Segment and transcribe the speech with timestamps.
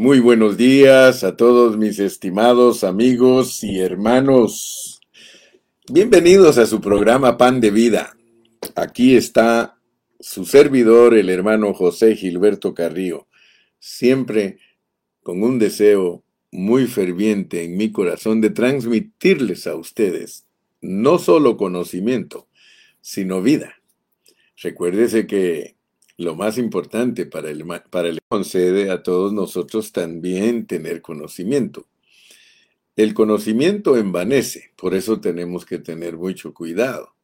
[0.00, 5.00] Muy buenos días a todos mis estimados amigos y hermanos.
[5.90, 8.16] Bienvenidos a su programa Pan de Vida.
[8.76, 9.76] Aquí está
[10.20, 13.26] su servidor, el hermano José Gilberto Carrillo,
[13.80, 14.58] siempre
[15.24, 16.22] con un deseo
[16.52, 20.46] muy ferviente en mi corazón de transmitirles a ustedes
[20.80, 22.46] no solo conocimiento,
[23.00, 23.74] sino vida.
[24.62, 25.74] Recuérdese que
[26.18, 31.86] lo más importante para el, para concede a todos nosotros también tener conocimiento.
[32.96, 37.14] El conocimiento envanece, por eso tenemos que tener mucho cuidado.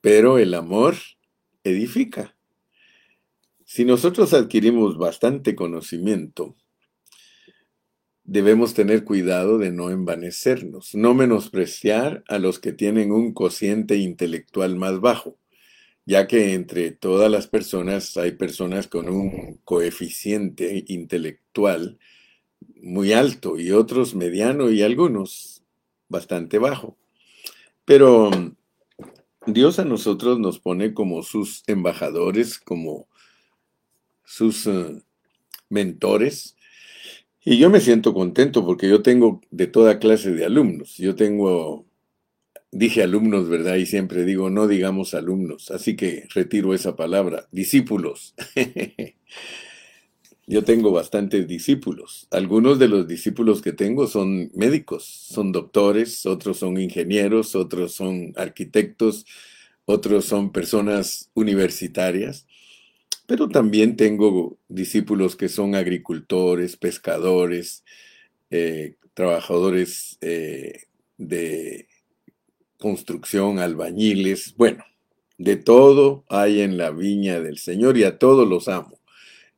[0.00, 0.96] Pero el amor
[1.62, 2.36] edifica.
[3.64, 6.56] Si nosotros adquirimos bastante conocimiento,
[8.24, 14.74] debemos tener cuidado de no envanecernos, no menospreciar a los que tienen un cociente intelectual
[14.74, 15.38] más bajo
[16.06, 21.98] ya que entre todas las personas hay personas con un coeficiente intelectual
[22.82, 25.62] muy alto y otros mediano y algunos
[26.08, 26.96] bastante bajo.
[27.84, 28.30] Pero
[29.46, 33.08] Dios a nosotros nos pone como sus embajadores, como
[34.24, 35.02] sus eh,
[35.68, 36.56] mentores.
[37.44, 40.96] Y yo me siento contento porque yo tengo de toda clase de alumnos.
[40.96, 41.86] Yo tengo
[42.74, 43.76] dije alumnos, ¿verdad?
[43.76, 48.34] Y siempre digo, no digamos alumnos, así que retiro esa palabra, discípulos.
[50.46, 52.26] Yo tengo bastantes discípulos.
[52.30, 58.34] Algunos de los discípulos que tengo son médicos, son doctores, otros son ingenieros, otros son
[58.36, 59.24] arquitectos,
[59.86, 62.46] otros son personas universitarias.
[63.26, 67.84] Pero también tengo discípulos que son agricultores, pescadores,
[68.50, 70.82] eh, trabajadores eh,
[71.16, 71.88] de
[72.78, 74.84] construcción, albañiles, bueno,
[75.38, 79.00] de todo hay en la viña del Señor y a todos los amo.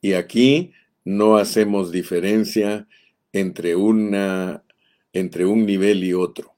[0.01, 0.73] Y aquí
[1.05, 2.87] no hacemos diferencia
[3.33, 4.63] entre una
[5.13, 6.55] entre un nivel y otro.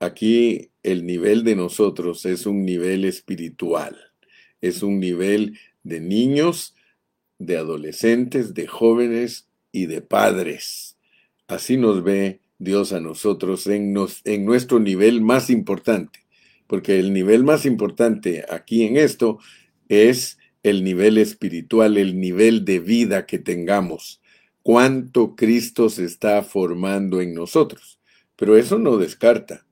[0.00, 3.96] Aquí el nivel de nosotros es un nivel espiritual,
[4.60, 6.74] es un nivel de niños,
[7.38, 10.98] de adolescentes, de jóvenes y de padres.
[11.48, 16.26] Así nos ve Dios a nosotros en, nuestro nivel más importante,
[16.66, 19.38] porque el nivel más importante aquí en esto
[19.88, 24.20] es el nivel espiritual, el nivel de vida que tengamos,
[24.62, 28.00] cuánto Cristo se está formando en nosotros.
[28.36, 29.64] Pero eso no descarta.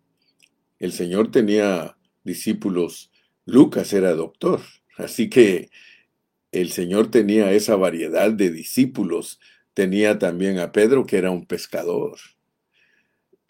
[0.79, 3.11] El Señor tenía discípulos,
[3.45, 4.61] Lucas era doctor,
[4.97, 5.69] así que
[6.55, 9.41] el Señor tenía esa variedad de discípulos.
[9.75, 12.19] Tenía también a Pedro, que era un pescador.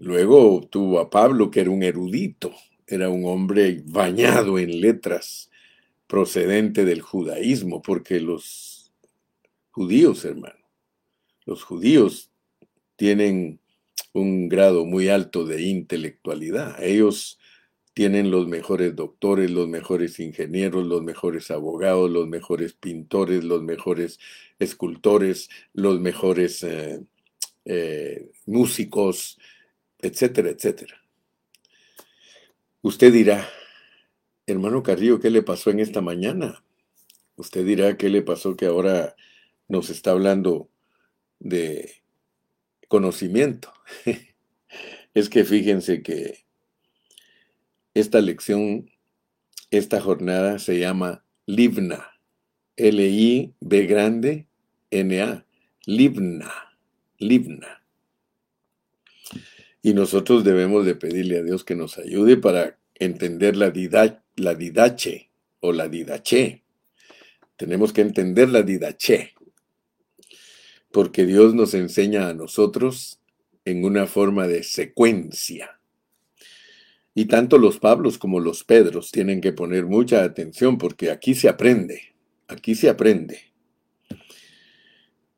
[0.04, 2.52] Luego tuvo a Pablo, que era un erudito,
[2.86, 5.50] era un hombre bañado en letras,
[6.06, 8.92] procedente del judaísmo, porque los
[9.70, 10.68] judíos, hermano,
[11.46, 12.30] los judíos
[12.96, 13.60] tienen
[14.12, 16.84] un grado muy alto de intelectualidad.
[16.84, 17.38] Ellos
[17.94, 24.20] tienen los mejores doctores, los mejores ingenieros, los mejores abogados, los mejores pintores, los mejores
[24.58, 27.00] escultores, los mejores eh,
[27.64, 29.38] eh, músicos,
[30.04, 31.02] etcétera, etcétera.
[32.82, 33.48] Usted dirá,
[34.46, 36.62] hermano Carrillo, ¿qué le pasó en esta mañana?
[37.36, 39.16] Usted dirá, ¿qué le pasó que ahora
[39.68, 40.68] nos está hablando
[41.40, 42.02] de
[42.88, 43.72] conocimiento?
[45.14, 46.44] es que fíjense que
[47.94, 48.90] esta lección,
[49.70, 52.10] esta jornada se llama Livna.
[52.76, 54.48] L-I-B grande
[54.90, 55.46] N-A.
[55.86, 56.52] Livna.
[57.18, 57.83] Livna.
[59.84, 63.70] Y nosotros debemos de pedirle a Dios que nos ayude para entender la,
[64.34, 65.28] la didache
[65.60, 66.62] o la didache.
[67.58, 69.34] Tenemos que entender la didache.
[70.90, 73.20] Porque Dios nos enseña a nosotros
[73.66, 75.78] en una forma de secuencia.
[77.14, 81.50] Y tanto los Pablos como los Pedros tienen que poner mucha atención porque aquí se
[81.50, 82.14] aprende,
[82.48, 83.52] aquí se aprende.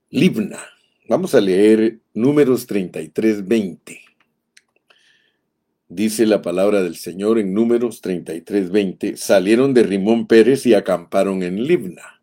[0.09, 0.61] Libna.
[1.09, 4.06] Vamos a leer números 33, 20.
[5.89, 11.63] Dice la palabra del Señor en números 33:20, salieron de Rimón Pérez y acamparon en
[11.63, 12.21] Libna.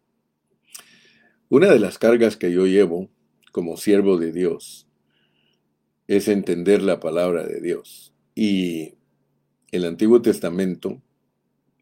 [1.48, 3.10] Una de las cargas que yo llevo
[3.54, 4.90] como siervo de Dios
[6.08, 8.14] es entender la palabra de Dios.
[8.36, 8.96] Y
[9.72, 11.02] el Antiguo Testamento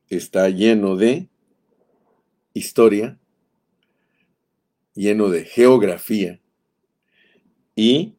[0.07, 1.29] está lleno de
[2.53, 3.17] historia,
[4.93, 6.39] lleno de geografía
[7.75, 8.13] y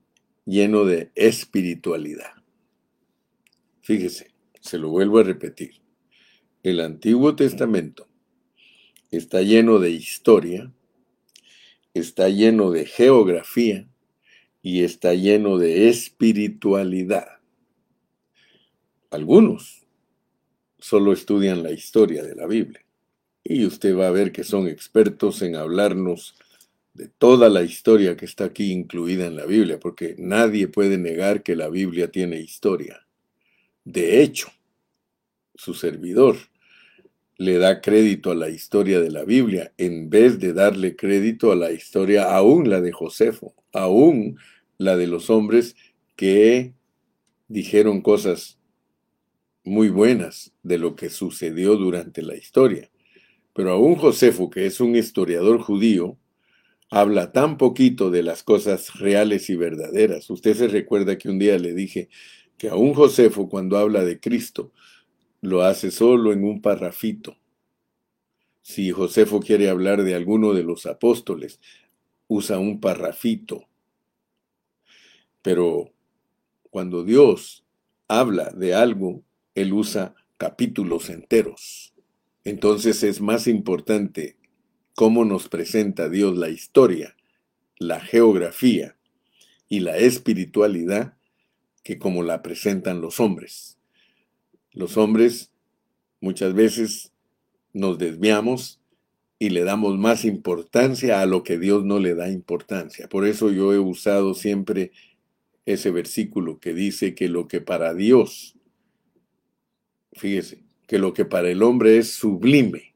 [0.47, 2.42] lleno de espiritualidad.
[3.83, 4.31] Fíjese,
[4.61, 5.75] se lo vuelvo a repetir.
[6.63, 8.07] El Antiguo Testamento
[9.11, 10.73] está lleno de historia,
[11.93, 13.89] está lleno de geografía
[14.63, 17.41] y está lleno de espiritualidad.
[19.11, 19.85] Algunos
[20.79, 22.85] solo estudian la historia de la Biblia
[23.43, 26.37] y usted va a ver que son expertos en hablarnos
[26.95, 31.43] de toda la historia que está aquí incluida en la Biblia, porque nadie puede negar
[31.43, 33.02] que la Biblia tiene historia.
[33.85, 34.49] De hecho,
[35.55, 36.37] su servidor
[37.37, 41.57] le da crédito a la historia de la Biblia en vez de darle crédito a
[41.57, 44.39] la historia, aún la de Josefo, aún
[44.79, 45.75] la de los hombres
[46.15, 46.75] que
[47.49, 48.59] dijeron cosas
[49.65, 52.91] muy buenas de lo que sucedió durante la historia.
[53.55, 56.17] Pero aún Josefo, que es un historiador judío,
[56.91, 60.29] habla tan poquito de las cosas reales y verdaderas.
[60.31, 62.09] Usted se recuerda que un día le dije
[62.63, 64.71] que aún Josefo cuando habla de Cristo
[65.41, 67.37] lo hace solo en un parrafito.
[68.61, 71.59] Si Josefo quiere hablar de alguno de los apóstoles,
[72.29, 73.67] usa un parrafito.
[75.43, 75.93] Pero
[76.71, 77.65] cuando Dios
[78.07, 79.25] habla de algo,
[79.57, 81.93] Él usa capítulos enteros.
[82.45, 84.37] Entonces es más importante
[84.95, 87.17] cómo nos presenta Dios la historia,
[87.79, 88.97] la geografía
[89.69, 91.17] y la espiritualidad
[91.83, 93.79] que como la presentan los hombres.
[94.73, 95.53] Los hombres
[96.21, 97.13] muchas veces
[97.73, 98.81] nos desviamos
[99.39, 103.09] y le damos más importancia a lo que Dios no le da importancia.
[103.09, 104.93] Por eso yo he usado siempre
[105.67, 108.57] ese versículo que dice que lo que para Dios,
[110.13, 112.95] fíjese, que lo que para el hombre es sublime,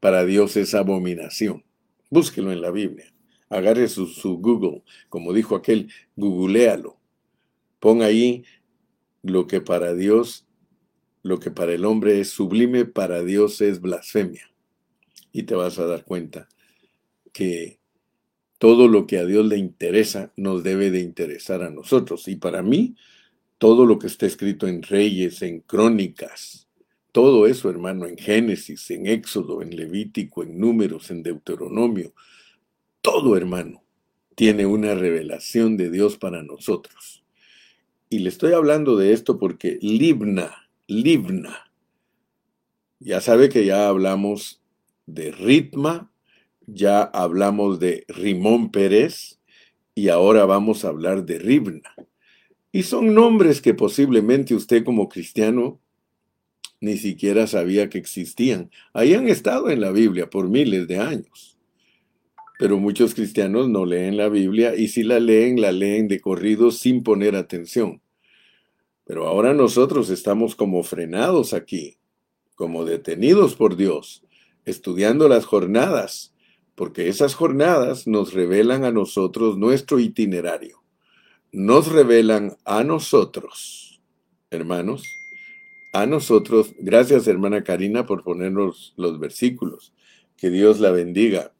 [0.00, 1.64] para Dios es abominación.
[2.10, 3.12] Búsquelo en la Biblia.
[3.48, 4.06] Agarre su,
[4.38, 6.95] Google, como dijo aquel, googlealo.
[7.80, 8.44] Pon ahí
[9.22, 10.46] lo que para Dios,
[11.22, 14.50] lo que para el hombre es sublime, para Dios es blasfemia.
[15.32, 16.48] Y te vas a dar cuenta
[17.32, 17.78] que
[18.58, 22.26] todo lo que a Dios le interesa nos debe de interesar a nosotros.
[22.28, 22.96] Y para mí,
[23.58, 26.68] todo lo que está escrito en Reyes, en Crónicas,
[27.12, 32.14] todo eso, hermano, en Génesis, en Éxodo, en Levítico, en Números, en Deuteronomio,
[33.00, 33.82] todo, hermano,
[34.34, 37.25] tiene una revelación de Dios para nosotros.
[38.08, 41.70] Y le estoy hablando de esto porque Libna, Libna,
[43.00, 44.62] ya sabe que ya hablamos
[45.06, 46.10] de Ritma,
[46.66, 49.40] ya hablamos de Rimón Pérez
[49.94, 51.94] y ahora vamos a hablar de Ribna.
[52.70, 55.80] Y son nombres que posiblemente usted como cristiano
[56.80, 58.70] ni siquiera sabía que existían.
[58.92, 61.55] Ahí han estado en la Biblia por miles de años.
[62.58, 66.70] Pero muchos cristianos no leen la Biblia y si la leen, la leen de corrido
[66.70, 68.00] sin poner atención.
[69.04, 71.96] Pero ahora nosotros estamos como frenados aquí,
[72.54, 74.24] como detenidos por Dios,
[74.64, 76.34] estudiando las jornadas,
[76.74, 80.82] porque esas jornadas nos revelan a nosotros nuestro itinerario.
[81.52, 84.02] Nos revelan a nosotros,
[84.50, 85.02] hermanos,
[85.92, 86.74] a nosotros.
[86.78, 89.94] Gracias, hermana Karina, por ponernos los versículos.
[90.36, 91.52] Que Dios la bendiga.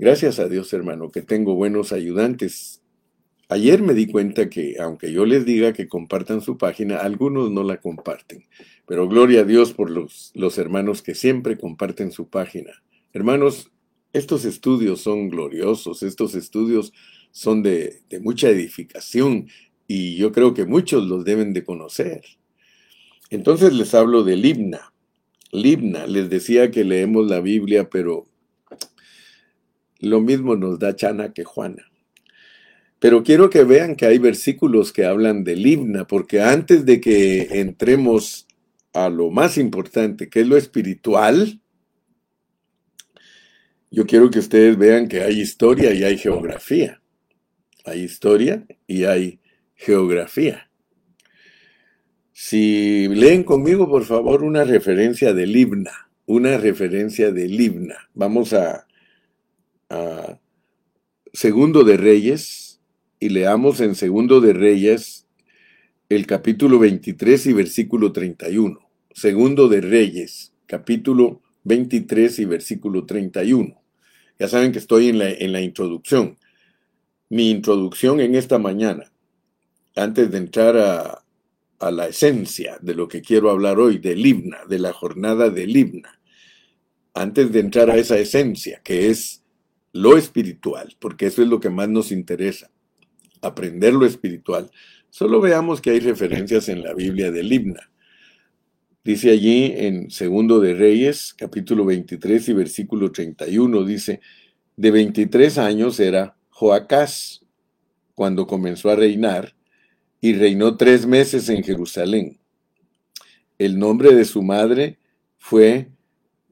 [0.00, 2.80] Gracias a Dios, hermano, que tengo buenos ayudantes.
[3.50, 7.64] Ayer me di cuenta que, aunque yo les diga que compartan su página, algunos no
[7.64, 8.46] la comparten.
[8.86, 12.70] Pero gloria a Dios por los, los hermanos que siempre comparten su página.
[13.12, 13.72] Hermanos,
[14.14, 16.94] estos estudios son gloriosos, estos estudios
[17.30, 19.48] son de, de mucha edificación
[19.86, 22.22] y yo creo que muchos los deben de conocer.
[23.28, 24.94] Entonces les hablo de Libna.
[25.52, 28.29] Libna, les decía que leemos la Biblia, pero
[30.00, 31.90] lo mismo nos da Chana que Juana.
[32.98, 37.60] Pero quiero que vean que hay versículos que hablan de Libna, porque antes de que
[37.60, 38.46] entremos
[38.92, 41.60] a lo más importante, que es lo espiritual,
[43.90, 47.00] yo quiero que ustedes vean que hay historia y hay geografía.
[47.86, 49.40] Hay historia y hay
[49.74, 50.70] geografía.
[52.32, 57.96] Si leen conmigo, por favor, una referencia de Libna, una referencia de Libna.
[58.14, 58.86] Vamos a,
[61.32, 62.80] Segundo de Reyes
[63.18, 65.26] y leamos en Segundo de Reyes
[66.08, 68.80] el capítulo 23 y versículo 31.
[69.12, 73.80] Segundo de Reyes, capítulo 23 y versículo 31.
[74.38, 76.36] Ya saben que estoy en la, en la introducción.
[77.28, 79.10] Mi introducción en esta mañana
[79.96, 81.24] antes de entrar a,
[81.90, 86.20] la esencia de lo que quiero hablar hoy, del himna, de la jornada del himna,
[87.14, 89.39] antes de entrar a esa esencia que es
[89.92, 92.70] lo espiritual, porque eso es lo que más nos interesa,
[93.42, 94.70] aprender lo espiritual,
[95.10, 97.90] solo veamos que hay referencias en la Biblia del himna.
[99.02, 104.20] Dice allí en Segundo de Reyes, capítulo 23 y versículo 31, dice,
[104.76, 107.44] de 23 años era Joacás
[108.14, 109.54] cuando comenzó a reinar
[110.20, 112.38] y reinó tres meses en Jerusalén.
[113.58, 114.98] El nombre de su madre
[115.38, 115.88] fue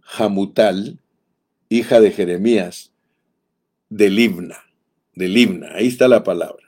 [0.00, 0.98] Jamutal,
[1.68, 2.92] hija de Jeremías,
[3.88, 4.58] de Libna,
[5.14, 6.66] de Libna, ahí está la palabra.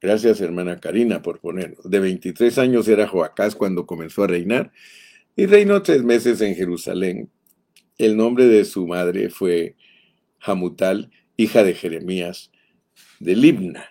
[0.00, 1.88] Gracias, hermana Karina, por ponernos.
[1.88, 4.72] De 23 años era Joacás cuando comenzó a reinar
[5.36, 7.30] y reinó tres meses en Jerusalén.
[7.98, 9.76] El nombre de su madre fue
[10.38, 12.50] Jamutal, hija de Jeremías,
[13.20, 13.88] de Libna.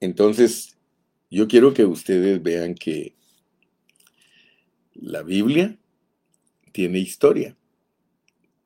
[0.00, 0.76] Entonces,
[1.30, 3.14] yo quiero que ustedes vean que
[4.92, 5.78] la Biblia
[6.72, 7.56] tiene historia,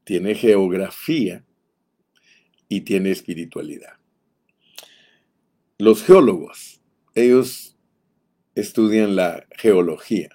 [0.02, 1.44] tiene geografía
[2.70, 3.98] y tiene espiritualidad.
[5.76, 6.80] Los geólogos,
[7.14, 7.76] ellos
[8.54, 10.30] estudian la geología.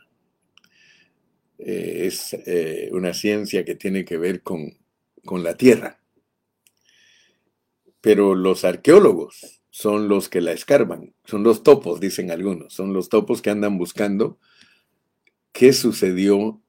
[1.57, 4.77] Eh, es eh, una ciencia que tiene que ver con,
[5.23, 6.01] con la tierra.
[8.01, 13.07] Pero los arqueólogos son los que la escarban, son los topos, dicen algunos, son los
[13.07, 14.39] topos que andan buscando
[15.53, 16.61] qué sucedió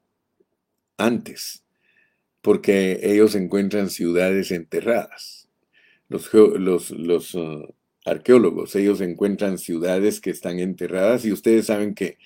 [0.97, 1.65] antes,
[2.41, 5.46] porque ellos encuentran ciudades enterradas.
[6.09, 7.73] Los, los, uh,
[8.05, 12.17] arqueólogos, ellos encuentran ciudades que están enterradas y ustedes saben que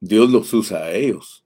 [0.00, 1.44] Dios los usa a ellos,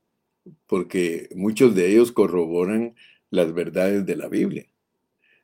[0.67, 2.95] porque muchos de ellos corroboran
[3.31, 4.69] las verdades de la Biblia.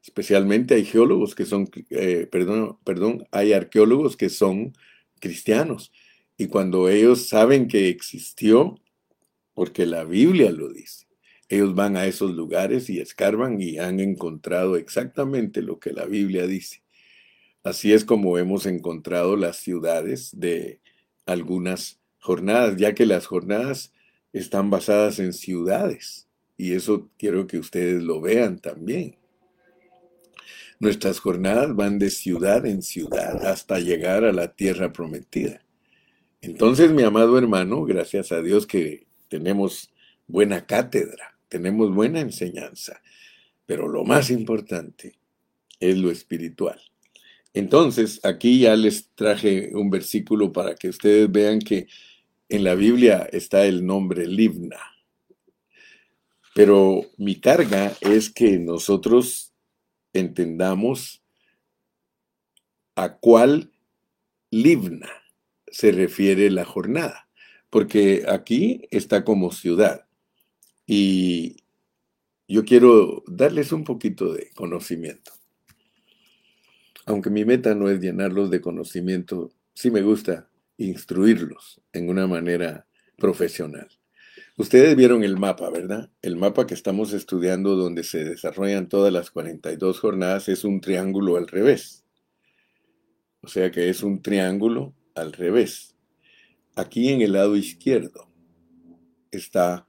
[0.03, 4.75] Especialmente hay geólogos que son, eh, perdón, perdón, hay arqueólogos que son
[5.19, 5.93] cristianos.
[6.37, 8.79] Y cuando ellos saben que existió,
[9.55, 11.07] porque la Biblia lo dice,
[11.49, 16.47] ellos van a esos lugares y escarban y han encontrado exactamente lo que la Biblia
[16.47, 16.83] dice.
[17.63, 20.81] Así es como hemos encontrado las ciudades de
[21.27, 23.93] algunas jornadas, ya que las jornadas
[24.33, 26.29] están basadas en ciudades.
[26.57, 29.17] Y eso quiero que ustedes lo vean también.
[30.79, 35.65] Nuestras jornadas van de ciudad en ciudad hasta llegar a la tierra prometida.
[36.43, 39.95] Entonces, mi amado hermano, gracias a Dios que tenemos
[40.27, 43.01] buena cátedra, tenemos buena enseñanza,
[43.65, 45.15] pero lo más importante
[45.79, 46.81] es lo espiritual.
[47.53, 51.87] Entonces, aquí ya les traje un versículo para que ustedes vean que
[52.49, 54.81] en la Biblia está el nombre Libna.
[56.57, 59.53] Pero mi carga es que nosotros
[60.13, 61.23] entendamos
[62.97, 63.71] a cuál
[64.51, 65.09] Libna
[65.69, 67.29] se refiere la jornada,
[67.71, 70.04] porque aquí está como ciudad.
[70.87, 71.57] Y
[72.49, 75.33] yo quiero darles un poquito de conocimiento
[77.07, 82.87] aunque mi meta no es llenarlos de conocimiento, sí me gusta instruirlos en una manera
[83.19, 83.89] profesional.
[84.57, 86.11] Ustedes vieron el mapa, ¿verdad?
[86.23, 91.37] El mapa que estamos estudiando donde se desarrollan todas las 42 jornadas es un triángulo
[91.37, 92.05] al revés.
[93.41, 95.97] O sea que es un triángulo al revés.
[96.77, 98.29] Aquí en el lado izquierdo
[99.31, 99.87] está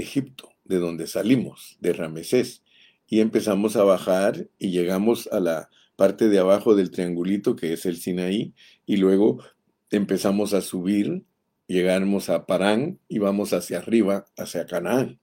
[0.00, 2.62] Egipto, de donde salimos, de Ramesés,
[3.06, 7.86] y empezamos a bajar y llegamos a la parte de abajo del triangulito que es
[7.86, 8.54] el Sinaí
[8.86, 9.42] y luego
[9.90, 11.24] empezamos a subir,
[11.66, 15.18] llegamos a Parán y vamos hacia arriba, hacia Canaán.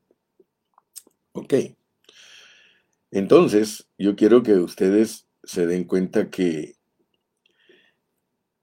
[1.32, 1.54] Ok.
[3.12, 6.76] Entonces, yo quiero que ustedes se den cuenta que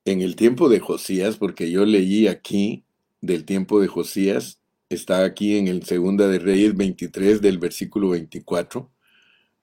[0.05, 2.85] en el tiempo de Josías, porque yo leí aquí
[3.21, 4.62] del tiempo de Josías,
[4.95, 8.93] está aquí en el Segunda de Reyes 23 del versículo 24,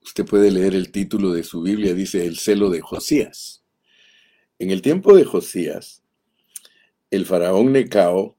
[0.01, 3.63] Usted puede leer el título de su Biblia, dice El celo de Josías.
[4.57, 6.03] En el tiempo de Josías,
[7.11, 8.35] el faraón Necao,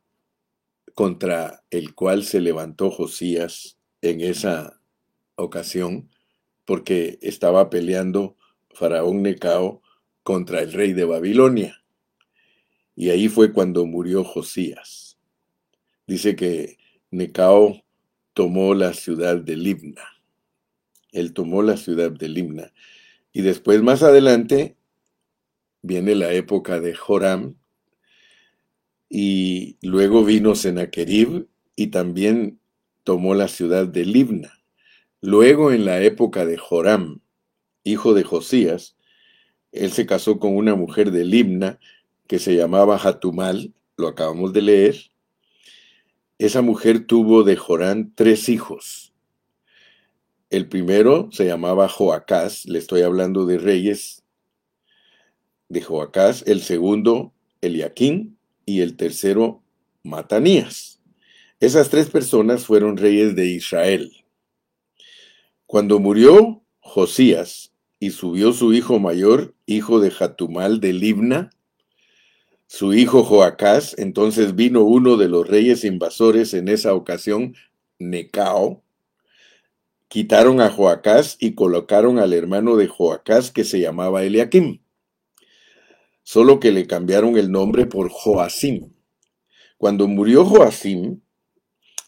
[0.94, 4.80] contra el cual se levantó Josías en esa
[5.36, 6.10] ocasión,
[6.64, 8.36] porque estaba peleando
[8.70, 9.82] faraón Necao
[10.22, 11.84] contra el rey de Babilonia.
[12.96, 15.18] Y ahí fue cuando murió Josías.
[16.06, 16.79] Dice que
[17.10, 17.82] Necao
[18.34, 20.02] tomó la ciudad de Libna.
[21.12, 22.72] Él tomó la ciudad de Limna.
[23.32, 24.76] Y después, más adelante,
[25.82, 27.56] viene la época de Joram.
[29.08, 32.60] Y luego vino Sennacherib y también
[33.02, 34.60] tomó la ciudad de Libna.
[35.20, 37.20] Luego, en la época de Joram,
[37.84, 38.96] hijo de Josías,
[39.72, 41.78] él se casó con una mujer de Libna
[42.26, 45.09] que se llamaba Hatumal, lo acabamos de leer.
[46.40, 49.12] Esa mujer tuvo de Jorán tres hijos.
[50.48, 54.24] El primero se llamaba Joacás, le estoy hablando de reyes
[55.68, 59.62] de Joacás, el segundo Eliaquín y el tercero
[60.02, 61.02] Matanías.
[61.60, 64.24] Esas tres personas fueron reyes de Israel.
[65.66, 71.50] Cuando murió Josías, y subió su hijo mayor, hijo de Jatumal de Libna,
[72.72, 77.56] su hijo Joacás, entonces vino uno de los reyes invasores en esa ocasión,
[77.98, 78.84] Necao,
[80.06, 84.82] quitaron a Joacás y colocaron al hermano de Joacás que se llamaba Eliakim,
[86.22, 88.92] solo que le cambiaron el nombre por Joacim.
[89.76, 91.22] Cuando murió Joacim,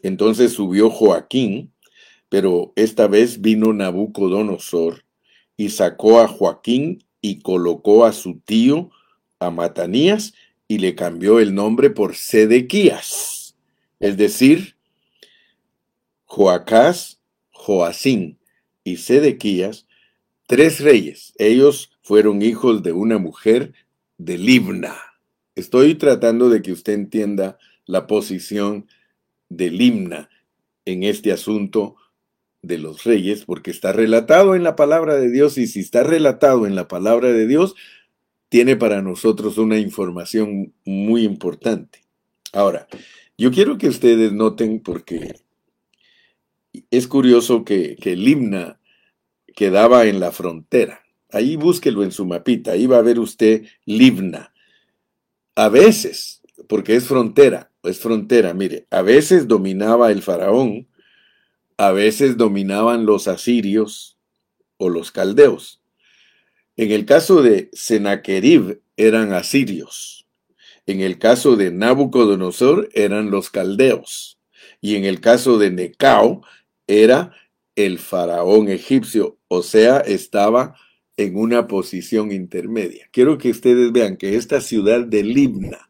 [0.00, 1.74] entonces subió Joaquín,
[2.28, 5.04] pero esta vez vino Nabucodonosor
[5.56, 8.92] y sacó a Joaquín y colocó a su tío,
[9.40, 10.34] a Matanías,
[10.68, 13.56] y le cambió el nombre por Sedequías,
[14.00, 14.76] es decir,
[16.24, 18.38] Joacás, Joacín
[18.84, 19.86] y Sedequías,
[20.46, 21.34] tres reyes.
[21.38, 23.74] Ellos fueron hijos de una mujer
[24.18, 24.96] de Libna.
[25.54, 28.86] Estoy tratando de que usted entienda la posición
[29.48, 30.30] de Limna
[30.84, 31.96] en este asunto
[32.62, 36.66] de los reyes, porque está relatado en la palabra de Dios y si está relatado
[36.66, 37.74] en la palabra de Dios,
[38.52, 42.00] tiene para nosotros una información muy importante.
[42.52, 42.86] Ahora,
[43.38, 45.36] yo quiero que ustedes noten porque
[46.90, 48.78] es curioso que, que Limna
[49.56, 51.02] quedaba en la frontera.
[51.30, 54.52] Ahí búsquelo en su mapita, ahí va a ver usted Libna.
[55.54, 60.88] A veces, porque es frontera, es frontera, mire, a veces dominaba el faraón,
[61.78, 64.18] a veces dominaban los asirios
[64.76, 65.81] o los caldeos.
[66.76, 70.26] En el caso de Sennacherib eran asirios.
[70.86, 74.38] En el caso de Nabucodonosor eran los caldeos.
[74.80, 76.42] Y en el caso de Necao
[76.86, 77.32] era
[77.76, 80.74] el faraón egipcio, o sea, estaba
[81.16, 83.08] en una posición intermedia.
[83.12, 85.88] Quiero que ustedes vean que esta ciudad de Libna,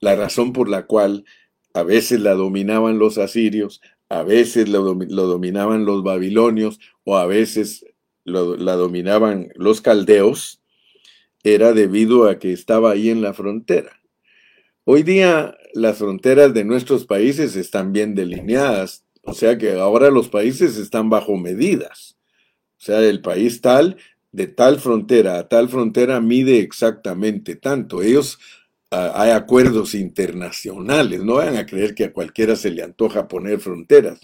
[0.00, 1.24] la razón por la cual
[1.74, 7.86] a veces la dominaban los asirios, a veces lo, dominaban los babilonios o a veces
[8.24, 10.62] la dominaban los caldeos,
[11.42, 14.00] era debido a que estaba ahí en la frontera.
[14.84, 20.28] Hoy día las fronteras de nuestros países están bien delineadas, o sea que ahora los
[20.28, 22.16] países están bajo medidas.
[22.78, 23.96] O sea, el país tal,
[24.32, 28.02] de tal frontera a tal frontera mide exactamente tanto.
[28.02, 28.38] Ellos
[28.90, 34.20] hay acuerdos internacionales, no vayan a creer que a cualquiera se le antoja poner fronteras.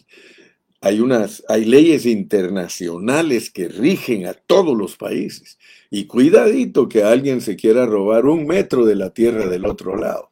[0.80, 5.58] Hay, unas, hay leyes internacionales que rigen a todos los países.
[5.90, 10.30] Y cuidadito que alguien se quiera robar un metro de la tierra del otro lado.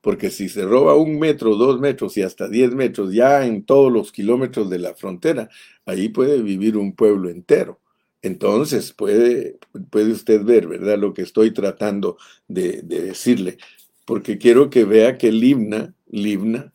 [0.00, 3.92] Porque si se roba un metro, dos metros y hasta diez metros, ya en todos
[3.92, 5.48] los kilómetros de la frontera,
[5.86, 7.80] ahí puede vivir un pueblo entero.
[8.24, 9.58] Entonces puede,
[9.90, 10.98] puede usted ver, ¿verdad?
[10.98, 12.16] Lo que estoy tratando
[12.48, 13.58] de, decirle,
[14.06, 16.72] porque quiero que vea que Libna, Libna,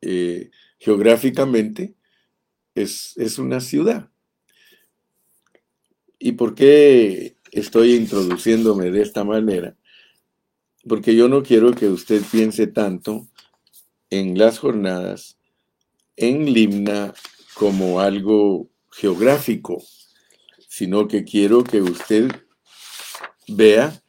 [0.00, 1.94] eh, geográficamente,
[2.74, 4.10] es, es una ciudad.
[6.18, 9.76] ¿Y por qué estoy introduciéndome de esta manera?
[10.88, 13.28] Porque yo no quiero que usted piense tanto
[14.10, 15.38] en las jornadas,
[16.16, 17.14] en Limna,
[17.54, 19.82] como algo geográfico,
[20.68, 22.30] sino que quiero que usted
[23.48, 24.00] vea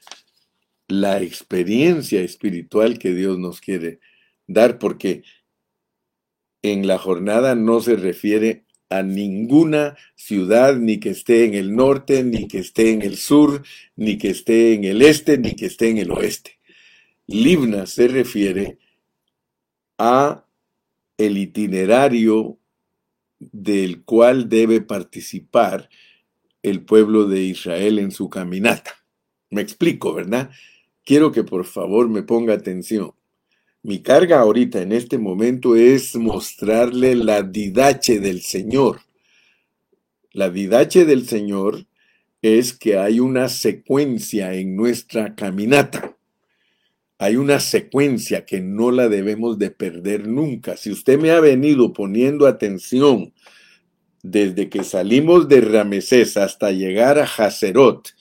[0.87, 3.99] la experiencia espiritual que Dios nos quiere
[4.47, 5.23] dar, porque
[6.61, 12.23] en la jornada no se refiere a ninguna ciudad, ni que esté en el norte,
[12.23, 13.63] ni que esté en el sur,
[13.95, 16.59] ni que esté en el este, ni que esté en el oeste.
[17.27, 18.79] Libna se refiere
[19.99, 20.45] a
[21.17, 22.57] el itinerario
[23.39, 25.89] del cual debe participar
[26.63, 28.95] el pueblo de Israel en su caminata.
[29.49, 30.49] Me explico, ¿verdad?
[31.05, 33.13] Quiero que por favor me ponga atención.
[33.81, 38.99] Mi carga ahorita en este momento es mostrarle la didache del Señor.
[40.33, 41.85] La didache del Señor
[42.41, 46.17] es que hay una secuencia en nuestra caminata.
[47.19, 50.75] Hay una secuencia que no la debemos de perder nunca.
[50.75, 53.33] Si usted me ha venido poniendo atención
[54.23, 58.13] desde que salimos de Ramesés hasta llegar a Hazerot,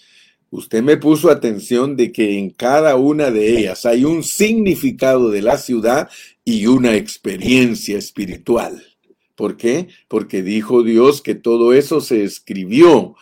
[0.51, 5.43] usted me puso atención de que en cada una de ellas hay un significado de
[5.43, 6.09] la ciudad
[6.45, 8.83] y una experiencia espiritual.
[9.35, 9.89] ¿Por qué?
[10.09, 13.15] Porque dijo Dios que todo eso se escribió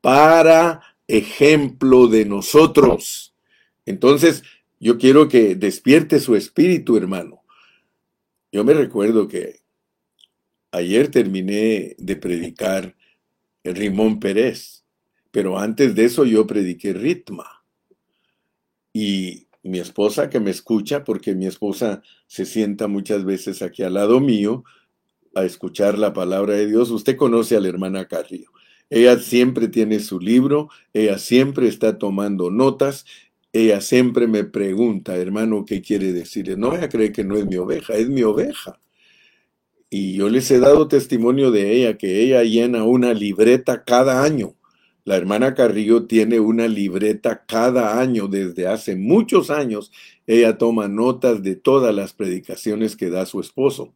[0.00, 3.34] para ejemplo de nosotros.
[3.86, 4.42] Entonces,
[4.78, 7.42] yo quiero que despierte su espíritu, hermano.
[8.52, 9.60] Yo me recuerdo que
[10.70, 12.94] Ayer terminé de predicar
[13.64, 14.77] Rimón Pérez,
[15.38, 17.62] pero antes de eso yo prediqué Ritma.
[18.92, 23.94] Y mi esposa que me escucha, porque mi esposa se sienta muchas veces aquí al
[23.94, 24.64] lado mío
[25.36, 28.50] a escuchar la palabra de Dios, usted conoce a la hermana Carrillo.
[28.90, 33.06] Ella siempre tiene su libro, ella siempre está tomando notas,
[33.52, 36.58] ella siempre me pregunta, hermano, ¿qué quiere decir?
[36.58, 38.80] No, ella cree que no es mi oveja, es mi oveja.
[39.88, 44.57] Y yo les he dado testimonio de ella, que ella llena una libreta cada año.
[45.08, 49.90] La hermana Carrillo tiene una libreta cada año desde hace muchos años.
[50.26, 53.94] Ella toma notas de todas las predicaciones que da su esposo.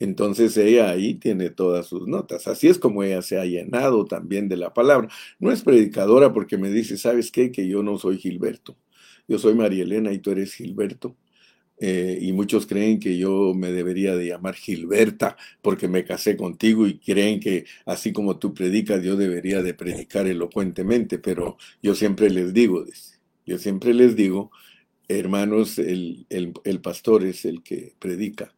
[0.00, 2.48] Entonces ella ahí tiene todas sus notas.
[2.48, 5.08] Así es como ella se ha llenado también de la palabra.
[5.38, 7.52] No es predicadora porque me dice, ¿sabes qué?
[7.52, 8.74] Que yo no soy Gilberto.
[9.28, 11.14] Yo soy María Elena y tú eres Gilberto.
[11.78, 16.86] Eh, y muchos creen que yo me debería de llamar Gilberta porque me casé contigo
[16.86, 22.30] y creen que así como tú predicas yo debería de predicar elocuentemente, pero yo siempre
[22.30, 22.84] les digo,
[23.44, 24.50] yo siempre les digo,
[25.08, 28.54] hermanos, el, el pastor es el que predica.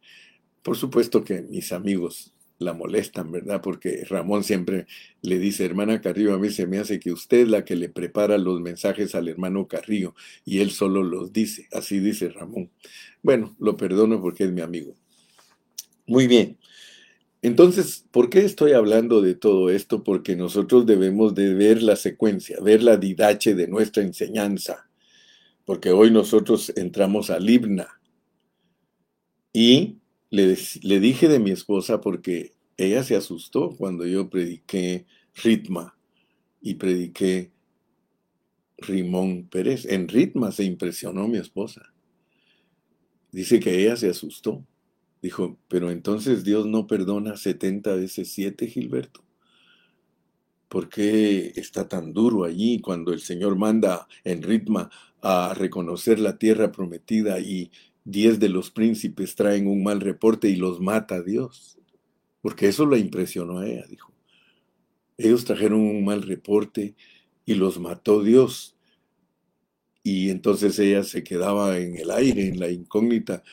[0.63, 3.61] Por supuesto que mis amigos la molestan, ¿verdad?
[3.61, 4.85] Porque Ramón siempre
[5.21, 7.89] le dice, hermana Carrillo, a mí se me hace que usted es la que le
[7.89, 10.13] prepara los mensajes al hermano Carrillo
[10.45, 11.67] y él solo los dice.
[11.71, 12.69] Así dice Ramón.
[13.23, 14.93] Bueno, lo perdono porque es mi amigo.
[16.05, 16.57] Muy bien.
[17.41, 20.03] Entonces, ¿por qué estoy hablando de todo esto?
[20.03, 24.89] Porque nosotros debemos de ver la secuencia, ver la didache de nuestra enseñanza.
[25.63, 28.01] Porque hoy nosotros entramos al himna
[29.53, 29.97] y
[30.29, 35.05] le, dije de mi esposa porque ella se asustó cuando yo prediqué
[35.43, 35.97] ritma
[36.61, 37.51] y prediqué
[38.77, 39.85] Rimón Pérez.
[39.85, 41.93] En ritma se impresionó mi esposa.
[43.31, 44.65] Dice que ella se asustó.
[45.21, 49.25] Dijo, pero entonces Dios no perdona 70 veces 7, Gilberto.
[50.69, 54.89] ¿Por qué está tan duro allí cuando el Señor manda en ritma
[55.21, 57.71] a reconocer la tierra prometida y
[58.09, 61.77] diez de los príncipes traen un mal reporte y los mata Dios.
[62.41, 64.13] Porque eso la impresionó a ella, dijo.
[65.17, 66.95] Ellos trajeron un mal reporte
[67.45, 68.75] y los mató Dios.
[70.03, 73.43] Y entonces ella se quedaba en el aire, en la incógnita.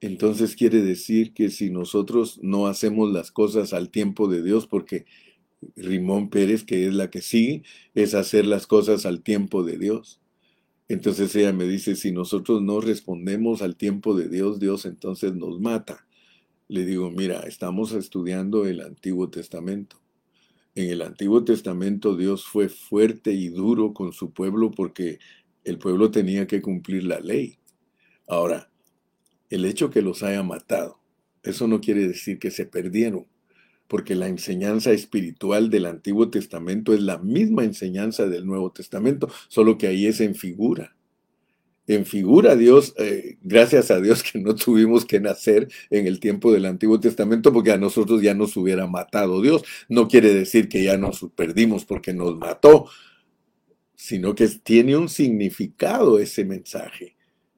[0.00, 5.06] Entonces quiere decir que si nosotros no hacemos las cosas al tiempo de Dios, porque
[5.76, 7.62] Rimón Pérez, que es la que sigue,
[7.94, 10.20] es hacer las cosas al tiempo de Dios.
[10.88, 15.60] Entonces ella me dice, si nosotros no respondemos al tiempo de Dios, Dios entonces nos
[15.60, 16.06] mata.
[16.68, 20.00] Le digo, mira, estamos estudiando el Antiguo Testamento.
[20.74, 25.18] En el Antiguo Testamento Dios fue fuerte y duro con su pueblo porque
[25.64, 27.58] el pueblo tenía que cumplir la ley.
[28.28, 28.70] Ahora,
[29.50, 31.00] el hecho que los haya matado,
[31.42, 33.26] eso no quiere decir que se perdieron
[33.88, 39.78] porque la enseñanza espiritual del Antiguo Testamento es la misma enseñanza del Nuevo Testamento, solo
[39.78, 40.96] que ahí es en figura.
[41.88, 46.52] En figura Dios, eh, gracias a Dios que no tuvimos que nacer en el tiempo
[46.52, 49.62] del Antiguo Testamento porque a nosotros ya nos hubiera matado Dios.
[49.88, 52.86] No quiere decir que ya nos perdimos porque nos mató,
[53.94, 57.16] sino que tiene un significado ese mensaje.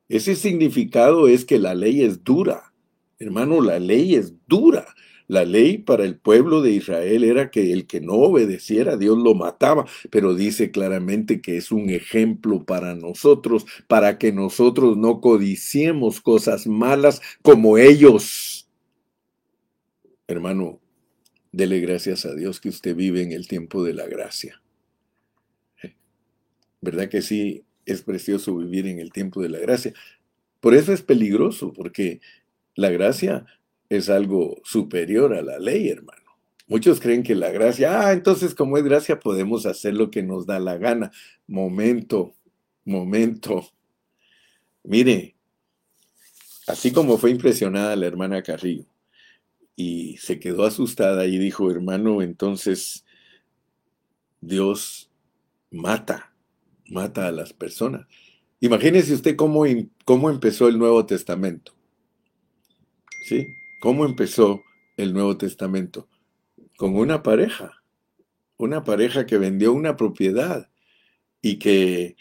[0.08, 2.72] Ese significado es que la ley es dura.
[3.18, 4.86] Hermano, la ley es dura.
[5.28, 9.34] La ley para el pueblo de Israel era que el que no obedeciera, Dios lo
[9.34, 16.22] mataba, pero dice claramente que es un ejemplo para nosotros, para que nosotros no codiciemos
[16.22, 18.70] cosas malas como ellos.
[20.26, 20.80] Hermano,
[21.52, 24.62] dele gracias a Dios que usted vive en el tiempo de la gracia.
[26.80, 27.64] ¿Verdad que sí?
[27.84, 29.92] Es precioso vivir en el tiempo de la gracia.
[30.60, 32.20] Por eso es peligroso, porque
[32.74, 33.44] la gracia
[33.88, 36.22] es algo superior a la ley, hermano.
[36.66, 40.44] Muchos creen que la gracia, ah, entonces como es gracia podemos hacer lo que nos
[40.44, 41.10] da la gana.
[41.46, 42.34] Momento,
[42.84, 43.70] momento.
[44.84, 45.34] Mire,
[46.66, 48.84] así como fue impresionada la hermana Carrillo
[49.76, 53.06] y se quedó asustada y dijo, hermano, entonces
[54.40, 55.08] Dios
[55.70, 56.34] mata,
[56.86, 58.06] mata a las personas.
[58.60, 59.64] Imagínese usted cómo,
[60.04, 61.72] cómo empezó el Nuevo Testamento.
[63.24, 63.46] ¿Sí?
[63.78, 64.64] ¿Cómo empezó
[64.96, 66.08] el Nuevo Testamento?
[66.76, 67.84] Con una pareja,
[68.56, 70.68] una pareja que vendió una propiedad
[71.40, 72.16] y que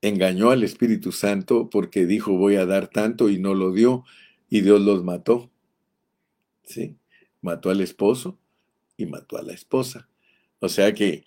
[0.00, 4.04] engañó al Espíritu Santo porque dijo voy a dar tanto y no lo dio
[4.48, 5.50] y Dios los mató.
[6.64, 6.96] ¿Sí?
[7.42, 8.38] Mató al esposo
[8.96, 10.08] y mató a la esposa.
[10.58, 11.24] O sea que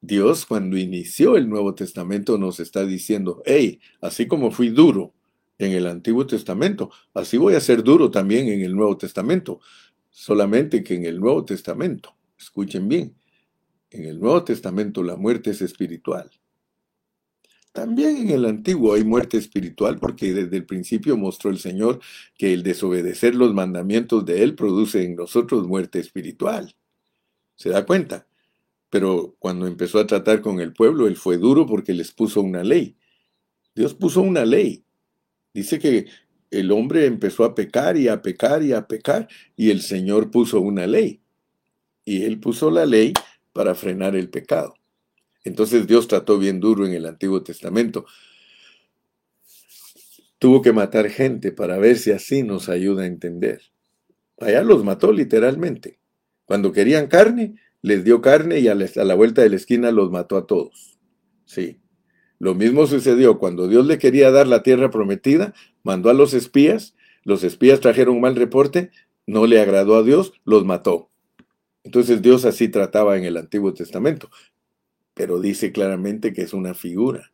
[0.00, 5.12] Dios cuando inició el Nuevo Testamento nos está diciendo, hey, así como fui duro
[5.58, 6.90] en el Antiguo Testamento.
[7.14, 9.60] Así voy a ser duro también en el Nuevo Testamento.
[10.10, 13.16] Solamente que en el Nuevo Testamento, escuchen bien,
[13.90, 16.30] en el Nuevo Testamento la muerte es espiritual.
[17.72, 22.00] También en el Antiguo hay muerte espiritual porque desde el principio mostró el Señor
[22.36, 26.74] que el desobedecer los mandamientos de Él produce en nosotros muerte espiritual.
[27.54, 28.26] ¿Se da cuenta?
[28.90, 32.64] Pero cuando empezó a tratar con el pueblo, él fue duro porque les puso una
[32.64, 32.96] ley.
[33.74, 34.84] Dios puso una ley.
[35.58, 36.06] Dice que
[36.52, 40.60] el hombre empezó a pecar y a pecar y a pecar y el Señor puso
[40.60, 41.20] una ley.
[42.04, 43.12] Y él puso la ley
[43.52, 44.74] para frenar el pecado.
[45.42, 48.06] Entonces Dios trató bien duro en el Antiguo Testamento.
[50.38, 53.60] Tuvo que matar gente para ver si así nos ayuda a entender.
[54.38, 55.98] Allá los mató literalmente.
[56.44, 60.36] Cuando querían carne, les dio carne y a la, vuelta de la esquina los mató
[60.36, 61.00] a todos.
[61.46, 61.80] Sí.
[62.38, 66.94] Lo mismo sucedió cuando Dios le quería dar la tierra prometida, mandó a los espías,
[67.24, 68.90] los espías trajeron mal reporte,
[69.26, 71.10] no le agradó a Dios, los mató.
[71.82, 74.30] Entonces Dios así trataba en el Antiguo Testamento,
[75.14, 77.32] pero dice claramente que es una figura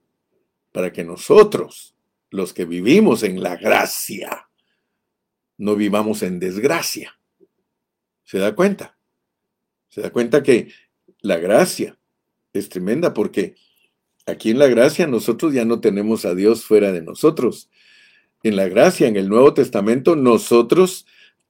[0.73, 1.95] para que nosotros,
[2.31, 4.49] los que vivimos en la gracia,
[5.59, 7.19] no vivamos en desgracia.
[8.25, 8.97] ¿Se da cuenta?
[9.89, 10.69] Se da cuenta que
[11.21, 11.99] la gracia
[12.53, 13.55] es tremenda porque
[14.27, 17.71] aquí en la gracia nosotros ya no tenemos a Dios fuera de nosotros.
[18.43, 21.07] En la gracia, en el Nuevo Testamento, nosotros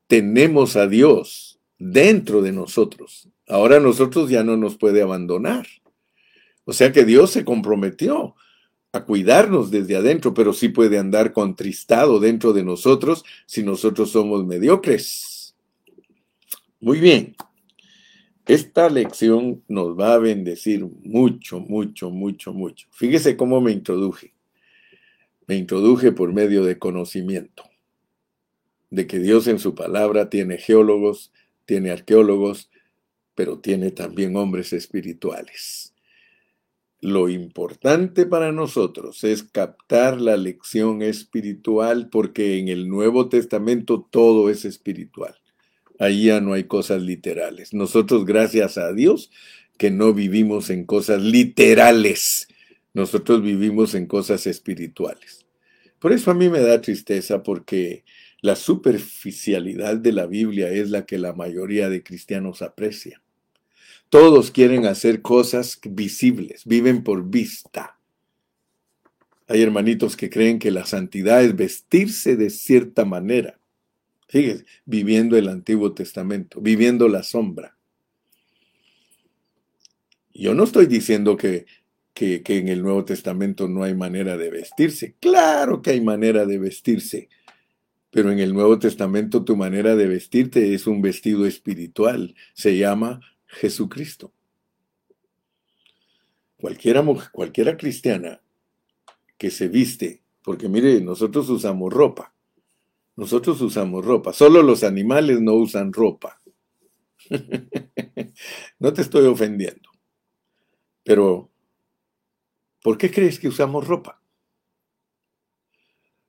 [0.07, 3.29] tenemos a Dios dentro de nosotros.
[3.49, 5.67] Ahora nosotros ya no nos puede abandonar.
[6.65, 8.37] O sea que Dios se comprometió
[8.93, 14.47] a cuidarnos desde adentro, pero sí puede andar contristado dentro de nosotros si nosotros somos
[14.47, 15.57] mediocres.
[16.81, 17.35] Muy bien.
[18.47, 22.87] Esta lección nos va a bendecir mucho, mucho, mucho, mucho.
[22.91, 24.35] Fíjese cómo me introduje.
[25.47, 27.65] Me introduje por medio de conocimiento,
[28.91, 31.33] de que Dios en su palabra tiene geólogos,
[31.65, 32.71] tiene arqueólogos,
[33.35, 35.95] pero tiene también hombres espirituales.
[37.01, 44.49] Lo importante para nosotros es captar la lección espiritual porque en el Nuevo Testamento todo
[44.49, 45.35] es espiritual.
[45.99, 47.73] Ahí ya no hay cosas literales.
[47.73, 49.31] Nosotros, gracias a Dios,
[49.79, 52.49] que no vivimos en cosas literales.
[52.93, 55.47] Nosotros vivimos en cosas espirituales.
[55.99, 58.05] Por eso a mí me da tristeza porque
[58.41, 63.23] la superficialidad de la Biblia es la que la mayoría de cristianos aprecia.
[64.11, 67.99] Todos quieren hacer cosas visibles, viven por vista.
[69.49, 73.59] Hay hermanitos que creen que la santidad es vestirse de cierta manera.
[74.35, 77.79] Fíjese, viviendo el Antiguo Testamento, viviendo la sombra.
[80.33, 81.67] Yo no estoy diciendo que,
[82.15, 85.15] que, que, en el Nuevo Testamento no hay manera de vestirse.
[85.21, 87.29] Claro que hay manera de vestirse.
[88.11, 92.35] Pero en el Nuevo Testamento tu manera de vestirte es un vestido espiritual.
[92.55, 94.33] Se llama Jesucristo.
[96.57, 98.43] Cualquiera, cualquiera cristiana
[99.39, 102.34] que se viste, porque mire, nosotros usamos ropa.
[103.17, 106.41] Nosotros usamos ropa, solo los animales no usan ropa.
[108.79, 109.91] no te estoy ofendiendo.
[111.05, 111.51] Pero,
[112.83, 114.21] ¿por qué crees que usamos ropa?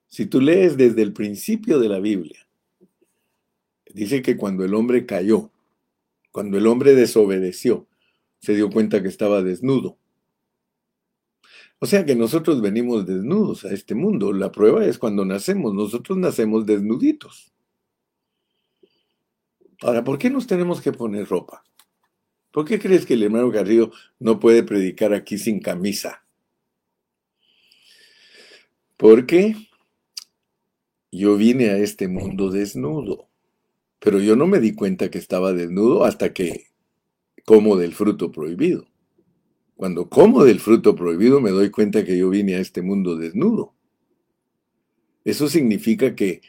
[0.07, 2.47] Si tú lees desde el principio de la Biblia,
[3.93, 5.51] dice que cuando el hombre cayó,
[6.31, 7.87] cuando el hombre desobedeció,
[8.39, 9.97] se dio cuenta que estaba desnudo.
[11.79, 14.31] O sea que nosotros venimos desnudos a este mundo.
[14.33, 15.73] La prueba es cuando nacemos.
[15.73, 17.51] Nosotros nacemos desnuditos.
[19.81, 21.63] Ahora, ¿por qué nos tenemos que poner ropa?
[22.51, 26.25] ¿Por qué crees que el hermano Garrido no puede predicar aquí sin camisa?
[28.95, 29.55] Porque
[31.11, 33.27] yo vine a este mundo desnudo,
[33.99, 36.67] pero yo no me di cuenta que estaba desnudo hasta que
[37.45, 38.87] como del fruto prohibido.
[39.75, 43.73] Cuando como del fruto prohibido me doy cuenta que yo vine a este mundo desnudo.
[45.23, 46.41] Eso significa que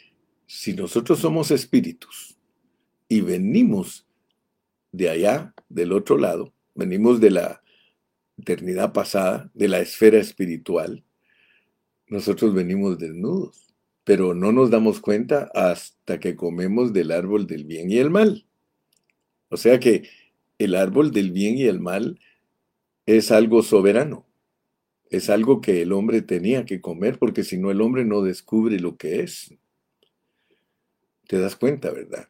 [0.47, 2.37] si nosotros somos espíritus
[3.09, 4.07] y venimos
[4.93, 7.63] de allá, del otro lado, venimos de la
[8.39, 11.05] eternidad pasada, de la esfera espiritual,
[12.09, 17.91] nosotros venimos desnudos, pero no nos damos cuenta hasta que comemos del árbol del bien
[17.91, 18.47] y el mal.
[19.49, 20.09] O sea que
[20.59, 22.21] el árbol del bien y el mal
[23.07, 24.27] es algo soberano.
[25.09, 28.81] Es algo que el hombre tenía que comer porque si no el hombre no descubre
[28.81, 29.55] lo que es.
[31.29, 32.29] Te das cuenta, ¿verdad?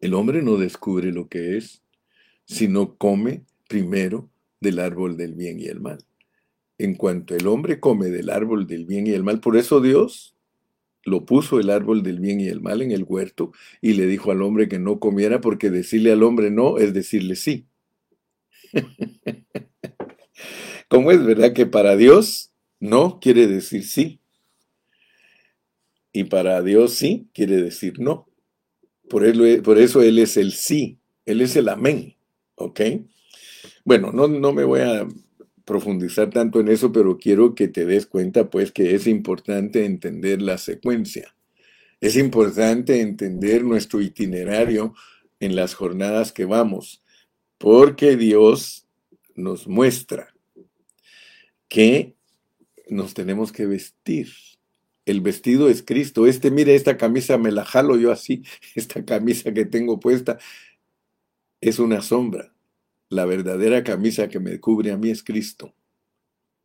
[0.00, 1.82] El hombre no descubre lo que es
[2.46, 4.30] si no come primero
[4.60, 5.98] del árbol del bien y el mal.
[6.78, 10.34] En cuanto el hombre come del árbol del bien y el mal, por eso Dios
[11.04, 14.32] lo puso el árbol del bien y el mal en el huerto y le dijo
[14.32, 17.69] al hombre que no comiera porque decirle al hombre no es decirle sí.
[20.88, 24.20] ¿Cómo es verdad que para Dios no quiere decir sí?
[26.12, 28.28] Y para Dios sí quiere decir no.
[29.08, 29.24] Por,
[29.62, 32.16] por eso Él es el sí Él es el amén.
[32.56, 32.80] ¿Ok?
[33.84, 35.06] Bueno, no, no me voy a
[35.64, 40.42] profundizar tanto en eso, pero quiero que te des cuenta, pues, que es importante entender
[40.42, 41.34] la secuencia.
[42.00, 44.94] Es importante entender nuestro itinerario
[45.38, 47.02] en las jornadas que vamos,
[47.60, 48.86] porque Dios
[49.34, 50.34] nos muestra
[51.68, 52.16] que
[52.88, 54.28] nos tenemos que vestir.
[55.04, 56.26] El vestido es Cristo.
[56.26, 58.44] Este, mire, esta camisa me la jalo yo así.
[58.74, 60.38] Esta camisa que tengo puesta
[61.60, 62.54] es una sombra.
[63.10, 65.74] La verdadera camisa que me cubre a mí es Cristo.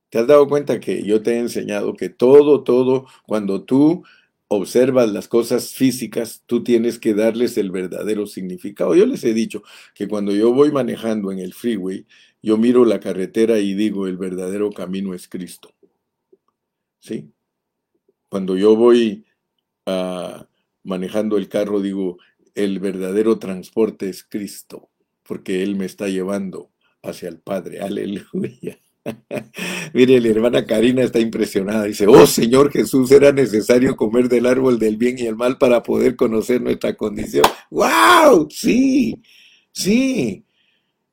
[0.10, 4.06] ¿Te has dado cuenta que yo te he enseñado que todo, todo, cuando tú
[4.48, 8.96] observas las cosas físicas, tú tienes que darles el verdadero significado?
[8.96, 12.06] Yo les he dicho que cuando yo voy manejando en el freeway,
[12.42, 15.74] yo miro la carretera y digo, el verdadero camino es Cristo.
[17.00, 17.32] ¿Sí?
[18.30, 19.26] Cuando yo voy
[19.86, 20.48] ah,
[20.84, 22.18] manejando el carro, digo,
[22.54, 24.90] el verdadero transporte es Cristo,
[25.24, 27.82] porque Él me está llevando hacia el Padre.
[27.82, 28.80] Aleluya.
[29.94, 31.84] Mire, la hermana Karina está impresionada.
[31.84, 35.84] Dice, oh Señor Jesús, era necesario comer del árbol del bien y el mal para
[35.84, 37.46] poder conocer nuestra condición.
[37.70, 38.48] ¡Wow!
[38.50, 39.22] Sí,
[39.72, 40.46] sí.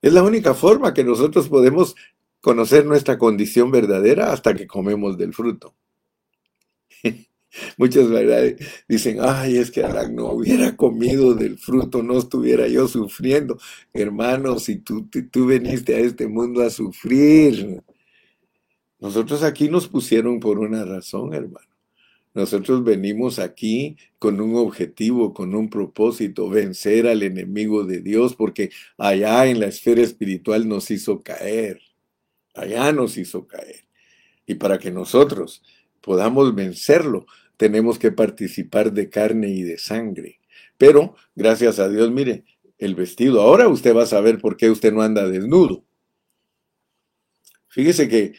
[0.00, 1.94] Es la única forma que nosotros podemos
[2.40, 5.74] conocer nuestra condición verdadera hasta que comemos del fruto.
[7.76, 8.56] Muchas verdades
[8.88, 13.58] dicen, ay, es que Adán no hubiera comido del fruto, no estuviera yo sufriendo.
[13.92, 17.82] Hermano, si tú, tú veniste a este mundo a sufrir,
[19.00, 21.66] nosotros aquí nos pusieron por una razón, hermano.
[22.34, 28.70] Nosotros venimos aquí con un objetivo, con un propósito, vencer al enemigo de Dios, porque
[28.96, 31.80] allá en la esfera espiritual nos hizo caer.
[32.54, 33.84] Allá nos hizo caer.
[34.46, 35.62] Y para que nosotros
[36.00, 37.26] podamos vencerlo,
[37.62, 40.40] tenemos que participar de carne y de sangre.
[40.76, 42.42] Pero, gracias a Dios, mire,
[42.76, 43.40] el vestido.
[43.40, 45.84] Ahora usted va a saber por qué usted no anda desnudo.
[47.68, 48.32] Fíjese que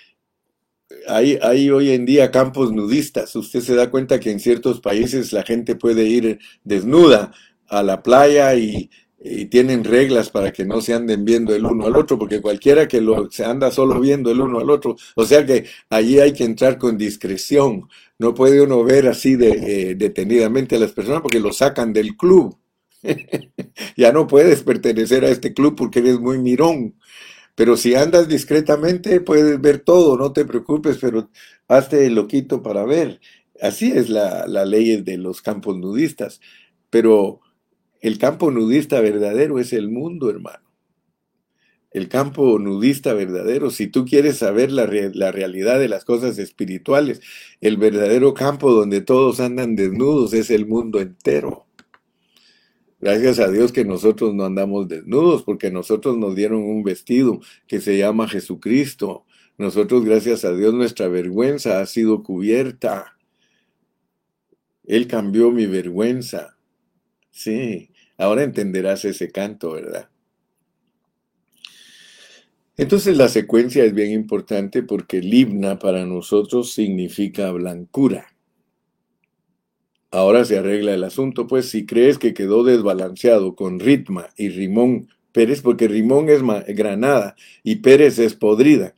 [1.08, 3.34] hay, hoy en día campos nudistas.
[3.38, 7.32] Usted se da cuenta que en ciertos países la gente puede ir desnuda
[7.68, 8.90] a la playa y,
[9.24, 12.90] y tienen reglas para que no se anden viendo el uno al otro, porque cualquiera
[12.90, 16.34] que lo, se anda solo viendo el uno al otro, o sea que allí hay
[16.34, 17.88] que entrar con discreción,
[18.24, 22.58] no puede uno ver así eh, detenidamente a las personas porque lo sacan del club.
[23.98, 26.96] ya no puedes pertenecer a este club porque eres muy mirón.
[27.56, 31.30] Pero si andas discretamente puedes ver todo, no te preocupes, pero
[31.68, 33.20] hazte el loquito para ver.
[33.62, 36.40] Así es la, la ley de los campos nudistas.
[36.90, 37.42] Pero
[38.00, 40.73] el campo nudista verdadero es el mundo, hermano.
[41.94, 47.22] El campo nudista verdadero, si tú quieres saber la, realidad de las cosas espirituales,
[47.62, 51.68] el verdadero campo donde todos andan desnudos es el mundo entero.
[53.00, 57.80] Gracias a Dios que nosotros no andamos desnudos, porque nosotros nos dieron un vestido que
[57.80, 59.26] se llama Jesucristo.
[59.58, 63.18] Nosotros, gracias a Dios, nuestra vergüenza ha sido cubierta.
[64.86, 66.58] Él cambió mi vergüenza.
[67.30, 70.10] Sí, Ahora entenderás ese canto, ¿verdad?
[72.78, 78.28] Entonces la secuencia es bien importante porque libna para nosotros significa blancura.
[80.12, 85.10] Ahora se arregla el asunto, pues si crees que quedó desbalanceado con Ritma y Rimón
[85.32, 86.42] Pérez, porque Rimón es
[86.76, 88.94] granada y Pérez es podrida.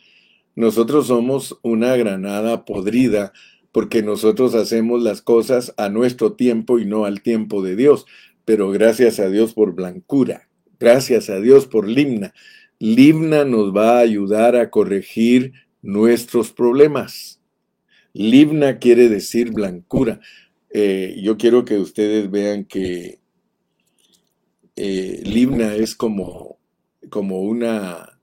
[0.55, 3.33] Nosotros somos una granada podrida
[3.71, 8.05] porque nosotros hacemos las cosas a nuestro tiempo y no al tiempo de Dios
[8.45, 10.47] pero gracias a Dios por blancura,
[10.79, 12.33] gracias a Dios por limna.
[12.79, 17.41] Limna nos va a ayudar a corregir nuestros problemas.
[18.13, 20.19] Limna quiere decir blancura.
[20.69, 23.19] Eh, yo quiero que ustedes vean que
[24.75, 26.59] eh, Limna es como,
[27.09, 28.19] como una,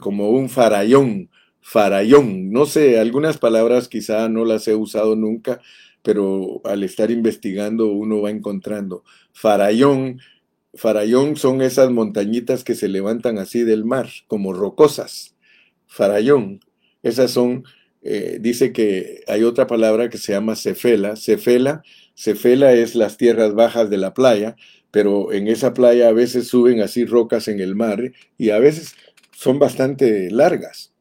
[0.00, 2.50] como un farayón, farayón.
[2.50, 5.60] No sé, algunas palabras quizá no las he usado nunca,
[6.02, 9.04] pero al estar investigando uno va encontrando.
[9.32, 10.20] Farallón,
[10.74, 15.34] Farallón son esas montañitas que se levantan así del mar, como rocosas.
[15.86, 16.60] Farallón,
[17.02, 17.64] esas son,
[18.02, 21.16] eh, dice que hay otra palabra que se llama cefela.
[21.16, 21.82] Cefela,
[22.14, 24.56] cefela es las tierras bajas de la playa,
[24.90, 28.94] pero en esa playa a veces suben así rocas en el mar y a veces
[29.32, 30.92] son bastante largas.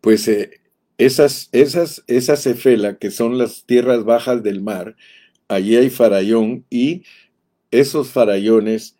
[0.00, 0.60] Pues eh,
[0.98, 4.96] esas, esas, esa cefela, que son las tierras bajas del mar,
[5.48, 7.04] allí hay farallón y
[7.80, 8.96] esos farallones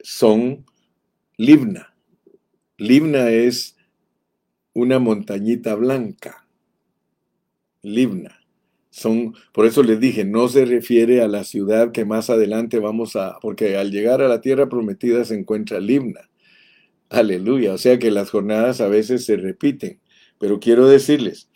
[0.00, 0.64] son
[1.36, 1.94] Libna.
[2.78, 3.76] Libna es
[4.72, 6.46] una montañita blanca.
[7.82, 8.40] Libna.
[8.90, 13.14] Son, por eso les dije, no se refiere a la ciudad que más adelante vamos
[13.14, 16.30] a, porque al llegar a la tierra prometida se encuentra Libna.
[17.10, 20.00] Aleluya, o sea que las jornadas a veces se repiten,
[20.38, 21.50] pero quiero decirles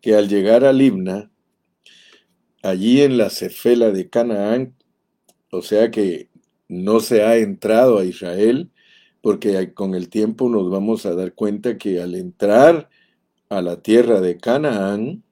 [0.00, 1.30] que al llegar a Libna,
[2.62, 4.77] allí en la cefela de Canaán,
[5.50, 6.28] o sea que
[6.68, 8.70] no se ha entrado a Israel,
[9.20, 12.88] porque con el tiempo nos vamos a dar cuenta que al entrar
[13.48, 15.22] a la tierra de Canaán,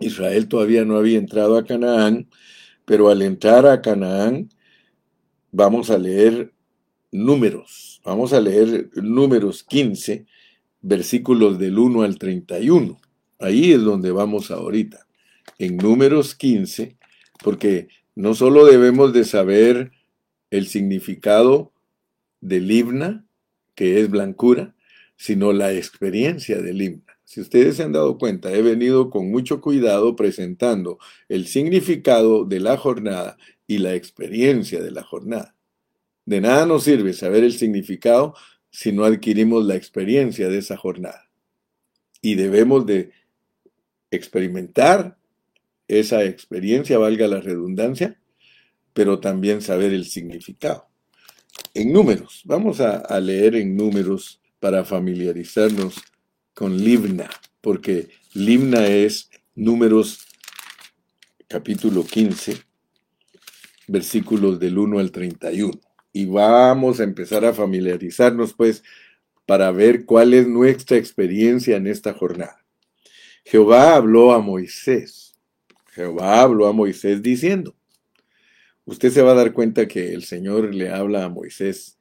[0.00, 2.28] Israel todavía no había entrado a Canaán,
[2.84, 4.48] pero al entrar a Canaán
[5.52, 6.52] vamos a leer
[7.12, 10.26] números, vamos a leer números 15,
[10.80, 12.98] versículos del 1 al 31.
[13.38, 15.06] Ahí es donde vamos ahorita,
[15.58, 16.96] en números 15,
[17.42, 19.92] porque no solo debemos de saber
[20.50, 21.72] el significado
[22.40, 23.24] del himna,
[23.74, 24.74] que es blancura,
[25.16, 27.18] sino la experiencia del himna.
[27.24, 30.98] Si ustedes se han dado cuenta, he venido con mucho cuidado presentando
[31.28, 33.38] el significado de la jornada
[33.68, 35.54] y la experiencia de la jornada.
[36.26, 38.34] De nada nos sirve saber el significado
[38.70, 41.30] si no adquirimos la experiencia de esa jornada.
[42.20, 43.12] Y debemos de
[44.10, 45.16] experimentar
[45.98, 48.20] esa experiencia, valga la redundancia,
[48.92, 50.88] pero también saber el significado.
[51.74, 55.96] En números, vamos a, leer en números para familiarizarnos
[56.54, 57.28] con Libna,
[57.60, 60.26] porque Libna es números
[61.48, 62.56] capítulo 15,
[63.88, 65.72] versículos del 1 al 31.
[66.12, 68.82] Y vamos a empezar a familiarizarnos pues
[69.46, 72.64] para ver cuál es nuestra experiencia en esta jornada.
[73.44, 75.29] Jehová habló a Moisés.
[75.90, 77.74] Jehová habló a Moisés diciendo,
[78.84, 81.98] usted se va a dar cuenta que el Señor le habla a Moisés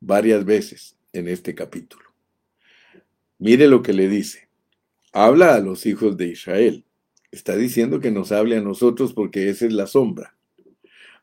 [0.00, 2.04] varias veces en este capítulo.
[3.38, 4.48] Mire lo que le dice.
[5.12, 6.84] Habla a los hijos de Israel.
[7.30, 10.36] Está diciendo que nos hable a nosotros porque esa es la sombra.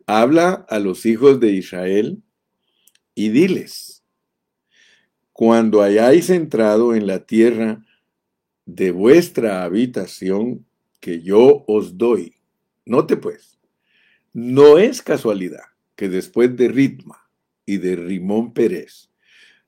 [0.06, 2.22] Habla a los hijos de Israel
[3.16, 4.04] y diles,
[5.34, 7.86] cuando hayáis entrado en la tierra
[8.66, 10.66] de vuestra habitación
[11.00, 12.36] que yo os doy.
[12.86, 13.60] Note pues,
[14.34, 15.64] no es casualidad
[15.96, 17.30] que después de Ritma
[17.66, 19.10] y de Rimón Pérez,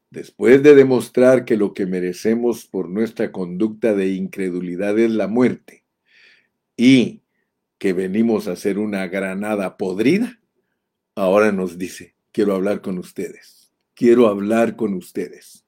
[0.09, 5.83] después de demostrar que lo que merecemos por nuestra conducta de incredulidad es la muerte
[6.77, 7.21] y
[7.77, 10.39] que venimos a ser una granada podrida,
[11.15, 15.65] ahora nos dice, quiero hablar con ustedes, quiero hablar con ustedes.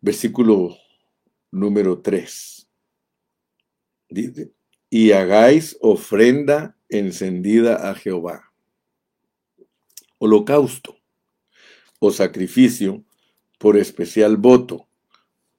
[0.00, 0.76] Versículo
[1.50, 2.55] número 3.
[4.08, 4.52] Dice,
[4.90, 8.52] y hagáis ofrenda encendida a Jehová.
[10.18, 10.96] Holocausto
[11.98, 13.04] o sacrificio
[13.58, 14.88] por especial voto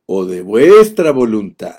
[0.06, 1.78] o de vuestra voluntad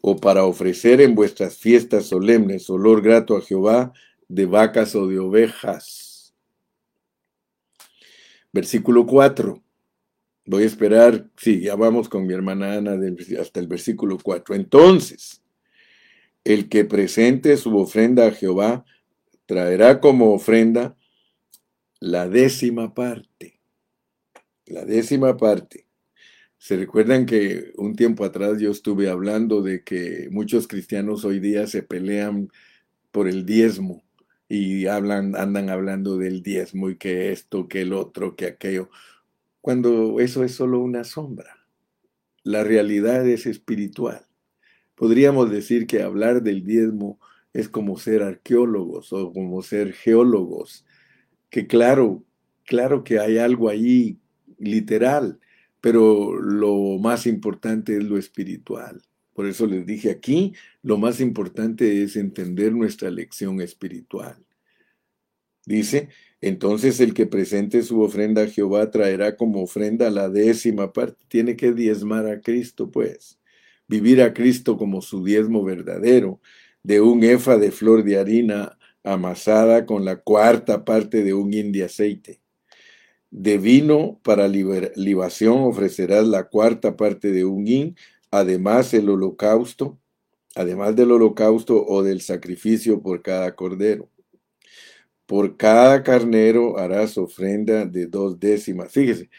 [0.00, 3.92] o para ofrecer en vuestras fiestas solemnes olor grato a Jehová
[4.28, 6.34] de vacas o de ovejas.
[8.52, 9.62] Versículo 4.
[10.46, 12.98] Voy a esperar, sí, ya vamos con mi hermana Ana
[13.40, 14.54] hasta el versículo 4.
[14.54, 15.42] Entonces,
[16.44, 18.84] el que presente su ofrenda a Jehová
[19.46, 20.96] traerá como ofrenda
[22.00, 23.60] la décima parte.
[24.66, 25.86] La décima parte.
[26.58, 31.66] Se recuerdan que un tiempo atrás yo estuve hablando de que muchos cristianos hoy día
[31.66, 32.48] se pelean
[33.10, 34.02] por el diezmo
[34.48, 38.88] y hablan, andan hablando del diezmo y que esto, que el otro, que aquello,
[39.60, 41.66] cuando eso es solo una sombra.
[42.42, 44.26] La realidad es espiritual.
[44.94, 47.18] Podríamos decir que hablar del diezmo
[47.52, 50.84] es como ser arqueólogos o como ser geólogos,
[51.50, 52.24] que claro,
[52.64, 54.18] claro que hay algo allí
[54.58, 55.38] literal,
[55.80, 59.02] pero lo más importante es lo espiritual.
[59.34, 64.36] Por eso les dije aquí, lo más importante es entender nuestra lección espiritual.
[65.66, 66.08] Dice,
[66.40, 71.24] entonces el que presente su ofrenda a Jehová traerá como ofrenda la décima parte.
[71.28, 73.38] Tiene que diezmar a Cristo, pues
[73.88, 76.40] vivir a Cristo como su diezmo verdadero,
[76.82, 81.72] de un efa de flor de harina amasada con la cuarta parte de un hin
[81.72, 82.40] de aceite.
[83.30, 87.96] De vino para libación ofrecerás la cuarta parte de un hin,
[88.30, 89.98] además el holocausto,
[90.54, 94.08] además del holocausto o del sacrificio por cada cordero.
[95.26, 98.92] Por cada carnero harás ofrenda de dos décimas.
[98.92, 99.30] Fíjese,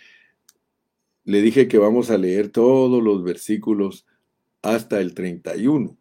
[1.23, 4.05] le dije que vamos a leer todos los versículos
[4.65, 5.95] hasta el 31,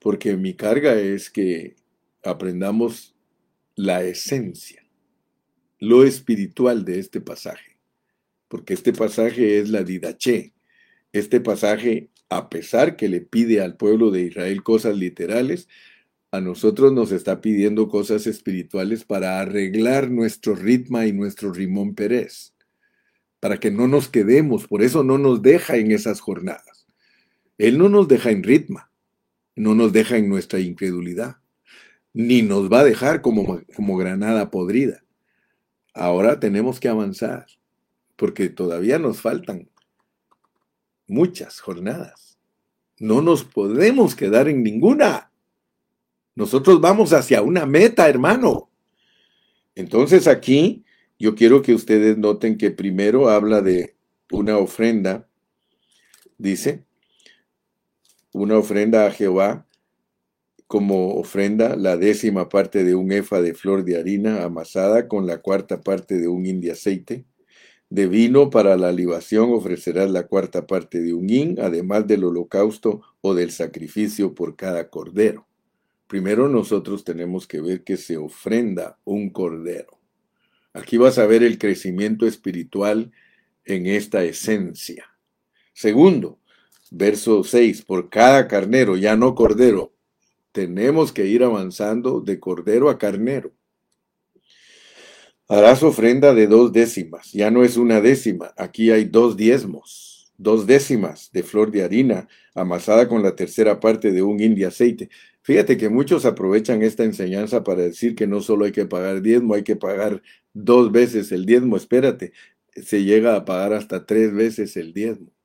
[0.00, 1.76] porque mi carga es que
[2.24, 3.14] aprendamos
[3.74, 4.82] la esencia,
[5.78, 7.78] lo espiritual de este pasaje,
[8.48, 10.54] porque este pasaje es la didache,
[11.12, 15.68] este pasaje a pesar que le pide al pueblo de Israel cosas literales,
[16.30, 22.54] a nosotros nos está pidiendo cosas espirituales para arreglar nuestro ritmo y nuestro rimón Pérez,
[23.40, 26.75] para que no nos quedemos, por eso no nos deja en esas jornadas.
[27.58, 28.80] Él no nos deja en ritmo,
[29.54, 31.36] no nos deja en nuestra incredulidad,
[32.12, 35.02] ni nos va a dejar como, como granada podrida.
[35.94, 37.46] Ahora tenemos que avanzar,
[38.16, 39.68] porque todavía nos faltan
[41.06, 42.38] muchas jornadas.
[42.98, 45.30] No nos podemos quedar en ninguna.
[46.34, 48.70] Nosotros vamos hacia una meta, hermano.
[49.74, 50.84] Entonces aquí
[51.18, 53.94] yo quiero que ustedes noten que primero habla de
[54.30, 55.28] una ofrenda,
[56.38, 56.85] dice,
[58.36, 59.66] una ofrenda a Jehová
[60.66, 65.38] como ofrenda la décima parte de un efa de flor de harina amasada con la
[65.38, 67.24] cuarta parte de un hin de aceite.
[67.88, 73.00] De vino para la libación ofrecerás la cuarta parte de un hin, además del holocausto
[73.22, 75.46] o del sacrificio por cada cordero.
[76.06, 79.98] Primero nosotros tenemos que ver que se ofrenda un cordero.
[80.74, 83.12] Aquí vas a ver el crecimiento espiritual
[83.64, 85.06] en esta esencia.
[85.72, 86.38] Segundo,
[86.90, 89.92] verso 6, por cada carnero, ya no cordero,
[90.52, 93.52] tenemos que ir avanzando de cordero a carnero.
[95.48, 100.66] Harás ofrenda de dos décimas, ya no es una décima, aquí hay dos diezmos, dos
[100.66, 105.08] décimas de flor de harina amasada con la tercera parte de un hin aceite.
[105.42, 109.54] Fíjate que muchos aprovechan esta enseñanza para decir que no solo hay que pagar diezmo,
[109.54, 110.22] hay que pagar
[110.52, 111.76] dos veces el diezmo.
[111.76, 112.32] Espérate,
[112.74, 115.35] se llega a pagar hasta tres veces el diezmo.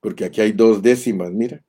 [0.00, 1.62] Porque aquí hay dos décimas, mira.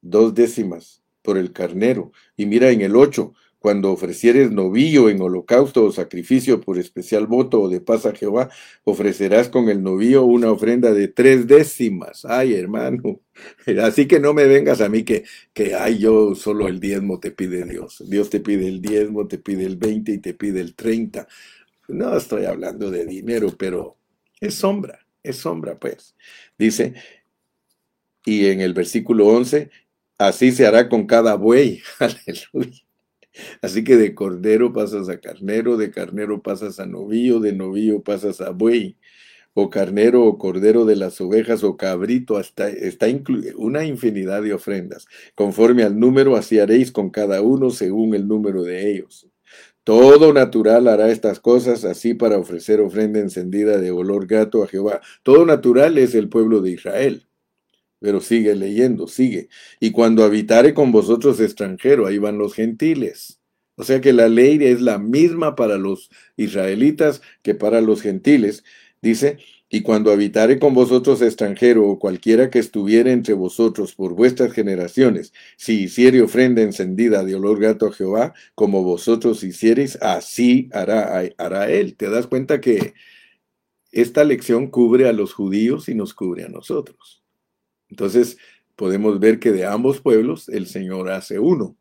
[0.00, 2.12] Dos décimas por el carnero.
[2.36, 7.60] Y mira en el ocho, cuando ofrecieres novillo en holocausto o sacrificio por especial voto
[7.60, 8.50] o de paz a Jehová,
[8.84, 12.24] ofrecerás con el novillo una ofrenda de tres décimas.
[12.24, 13.20] Ay, hermano.
[13.82, 17.32] Así que no me vengas a mí que, que, ay, yo solo el diezmo te
[17.32, 18.02] pide Dios.
[18.06, 21.26] Dios te pide el diezmo, te pide el veinte y te pide el treinta.
[21.88, 23.96] No estoy hablando de dinero, pero
[24.40, 26.14] es sombra, es sombra, pues.
[26.56, 26.94] Dice,
[28.28, 29.70] y en el versículo 11,
[30.18, 31.80] así se hará con cada buey.
[31.98, 32.82] Aleluya.
[33.62, 38.42] Así que de cordero pasas a carnero, de carnero pasas a novillo, de novillo pasas
[38.42, 38.98] a buey,
[39.54, 43.06] o carnero o cordero de las ovejas o cabrito, hasta está
[43.56, 45.06] una infinidad de ofrendas.
[45.34, 49.26] Conforme al número, así haréis con cada uno según el número de ellos.
[49.84, 55.00] Todo natural hará estas cosas así para ofrecer ofrenda encendida de olor gato a Jehová.
[55.22, 57.27] Todo natural es el pueblo de Israel.
[58.00, 59.48] Pero sigue leyendo, sigue.
[59.80, 63.40] Y cuando habitare con vosotros extranjero, ahí van los gentiles.
[63.76, 68.64] O sea que la ley es la misma para los israelitas que para los gentiles.
[69.00, 69.38] Dice,
[69.70, 75.32] y cuando habitare con vosotros extranjero o cualquiera que estuviere entre vosotros por vuestras generaciones,
[75.56, 81.70] si hiciere ofrenda encendida de olor gato a Jehová, como vosotros hiciereis, así hará, hará
[81.70, 81.96] él.
[81.96, 82.94] ¿Te das cuenta que
[83.92, 87.17] esta lección cubre a los judíos y nos cubre a nosotros?
[87.90, 88.38] Entonces,
[88.76, 91.76] podemos ver que de ambos pueblos el Señor hace uno.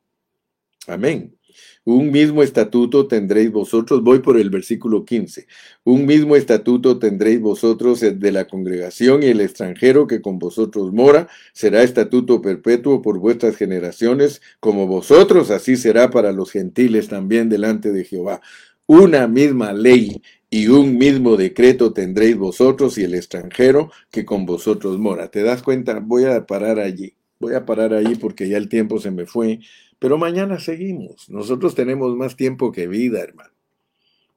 [0.88, 1.38] Amén.
[1.86, 5.48] Un mismo estatuto tendréis vosotros, voy por el versículo 15,
[5.86, 11.30] un mismo estatuto tendréis vosotros de la congregación y el extranjero que con vosotros mora,
[11.54, 17.92] será estatuto perpetuo por vuestras generaciones, como vosotros, así será para los gentiles también delante
[17.92, 18.42] de Jehová.
[18.86, 20.22] Una misma ley
[20.58, 25.30] y un mismo decreto tendréis vosotros y el extranjero que con vosotros mora.
[25.30, 26.00] ¿Te das cuenta?
[26.00, 27.14] Voy a parar allí.
[27.40, 29.60] Voy a parar allí porque ya el tiempo se me fue.
[30.00, 31.30] Pero mañana seguimos.
[31.30, 33.54] Nosotros tenemos más tiempo que vida, hermano.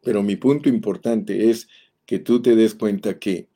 [0.02, 1.68] Pero mi punto importante es
[2.04, 3.48] que tú te des cuenta que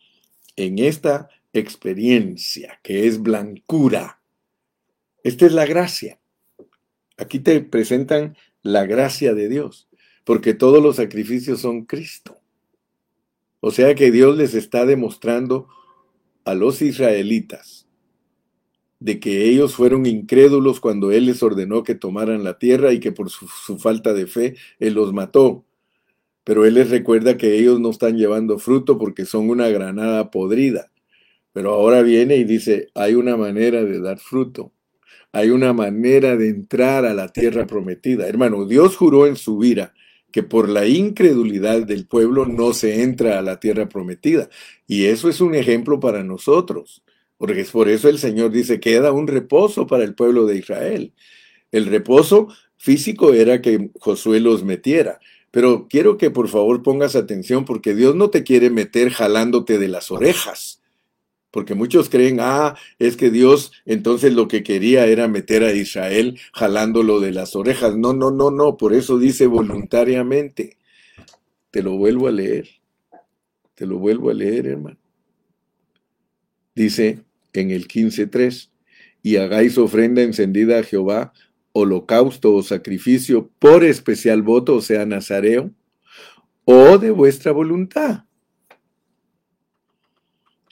[0.56, 4.22] en esta experiencia que es blancura,
[5.22, 6.18] esta es la gracia.
[7.18, 9.86] Aquí te presentan la gracia de Dios,
[10.24, 12.33] porque todos los sacrificios son Cristo.
[13.66, 15.68] O sea que Dios les está demostrando
[16.44, 17.88] a los israelitas
[19.00, 23.10] de que ellos fueron incrédulos cuando Él les ordenó que tomaran la tierra y que
[23.10, 23.48] por su,
[23.78, 25.64] falta de fe Él los mató.
[26.44, 30.92] Pero Él les recuerda que ellos no están llevando fruto porque son una granada podrida.
[31.54, 34.74] Pero ahora viene y dice, hay una manera de dar fruto.
[35.32, 38.28] Hay una manera de entrar a la tierra prometida.
[38.28, 39.94] Hermano, Dios juró en su vida
[40.34, 44.48] que por la incredulidad del pueblo no se entra a la tierra prometida.
[44.84, 47.04] Y eso es un ejemplo para nosotros,
[47.36, 51.14] porque es por eso el Señor dice, queda un reposo para el pueblo de Israel.
[51.70, 55.20] El reposo físico era que Josué los metiera.
[55.52, 59.86] Pero quiero que por favor pongas atención porque Dios no te quiere meter jalándote de
[59.86, 60.82] las orejas
[61.54, 66.36] Porque muchos creen, ah, es que Dios entonces lo que quería era meter a Israel
[66.52, 67.96] jalándolo de las orejas.
[67.96, 70.78] No, no, no, no, por eso dice voluntariamente.
[71.70, 72.68] Te lo vuelvo a leer.
[73.76, 74.98] Te lo vuelvo a leer, hermano.
[76.74, 77.20] Dice
[77.52, 78.70] en el 15.3,
[79.22, 81.32] y hagáis ofrenda encendida a Jehová,
[81.70, 85.70] holocausto o sacrificio por especial voto, o sea, nazareo,
[86.64, 88.24] o de vuestra voluntad.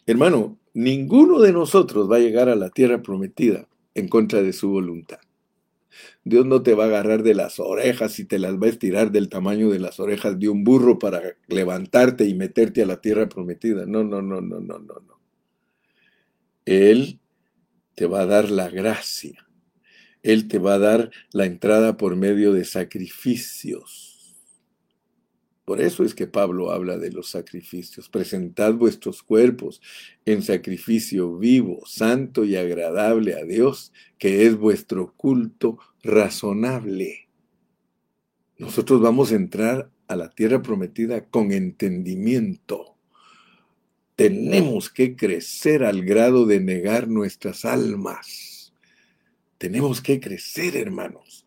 [0.07, 4.71] Hermano, ninguno de nosotros va a llegar a la tierra prometida en contra de su
[4.71, 5.19] voluntad.
[6.25, 9.11] Dios no te va a agarrar de las orejas y te las va a estirar
[9.11, 13.29] del tamaño de las orejas de un burro para levantarte y meterte a la tierra
[13.29, 13.87] prometida.
[13.87, 15.21] No, no, no, no, no, no, no.
[16.65, 17.21] Él
[17.95, 19.47] te va a dar la gracia.
[20.23, 24.12] Él te va a dar la entrada por medio de sacrificios
[25.65, 28.09] por eso es que Pablo habla de los sacrificios.
[28.09, 29.81] Presentad vuestros cuerpos
[30.25, 37.29] en sacrificio vivo, santo y agradable a Dios, que es vuestro culto razonable.
[38.59, 42.97] Nosotros vamos a entrar a la tierra prometida con entendimiento.
[44.17, 48.73] Tenemos que crecer al grado de negar nuestras almas.
[49.59, 51.42] Tenemos que crecer, hermanos.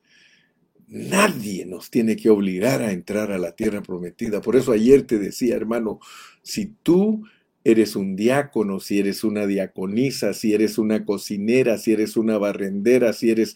[0.87, 4.41] Nadie nos tiene que obligar a entrar a la tierra prometida.
[4.41, 5.99] Por eso ayer te decía, hermano,
[6.43, 7.23] si tú
[7.63, 13.13] eres un diácono, si eres una diaconisa, si eres una cocinera, si eres una barrendera,
[13.13, 13.55] si eres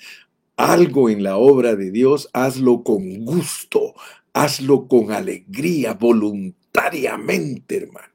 [0.57, 3.93] algo en la obra de Dios, hazlo con gusto,
[4.33, 8.13] hazlo con alegría, voluntariamente, hermano.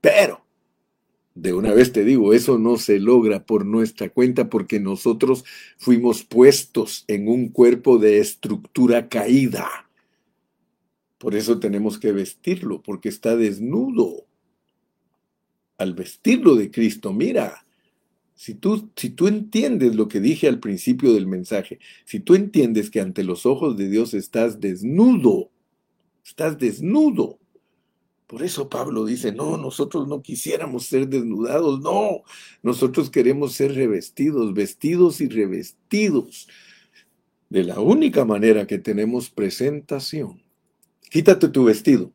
[0.00, 0.43] Pero
[1.34, 5.44] de una vez te digo, eso no se logra por nuestra cuenta porque nosotros
[5.78, 9.90] fuimos puestos en un cuerpo de estructura caída.
[11.18, 14.26] Por eso tenemos que vestirlo, porque está desnudo.
[15.76, 17.66] Al vestirlo de Cristo, mira,
[18.36, 22.90] si tú, si tú entiendes lo que dije al principio del mensaje, si tú entiendes
[22.90, 25.50] que ante los ojos de Dios estás desnudo,
[26.24, 27.40] estás desnudo,
[28.26, 32.22] por eso Pablo dice, no, nosotros no quisiéramos ser desnudados, no,
[32.62, 36.48] nosotros queremos ser revestidos, vestidos y revestidos
[37.50, 40.42] de la única manera que tenemos presentación.
[41.10, 42.12] Quítate tu vestido,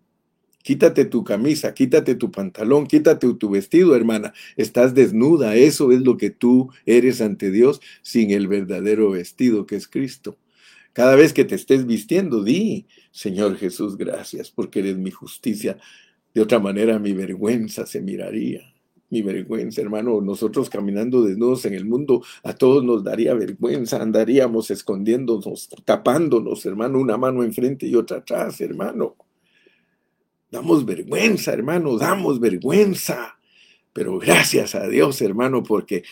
[0.64, 4.34] quítate tu camisa, quítate tu pantalón, quítate tu vestido, hermana.
[4.58, 9.76] Estás desnuda, eso es lo que tú eres ante Dios sin el verdadero vestido que
[9.76, 10.38] es Cristo.
[10.94, 15.78] Cada vez que te estés vistiendo, di, Señor Jesús, gracias porque eres mi justicia.
[16.34, 18.74] De otra manera, mi vergüenza se miraría.
[19.12, 24.70] Mi vergüenza, hermano, nosotros caminando desnudos en el mundo, a todos nos daría vergüenza, andaríamos
[24.70, 29.16] escondiéndonos, tapándonos, hermano, una mano enfrente y otra atrás, hermano.
[30.52, 33.40] Damos vergüenza, hermano, damos vergüenza.
[33.94, 36.04] Pero gracias a Dios, hermano, porque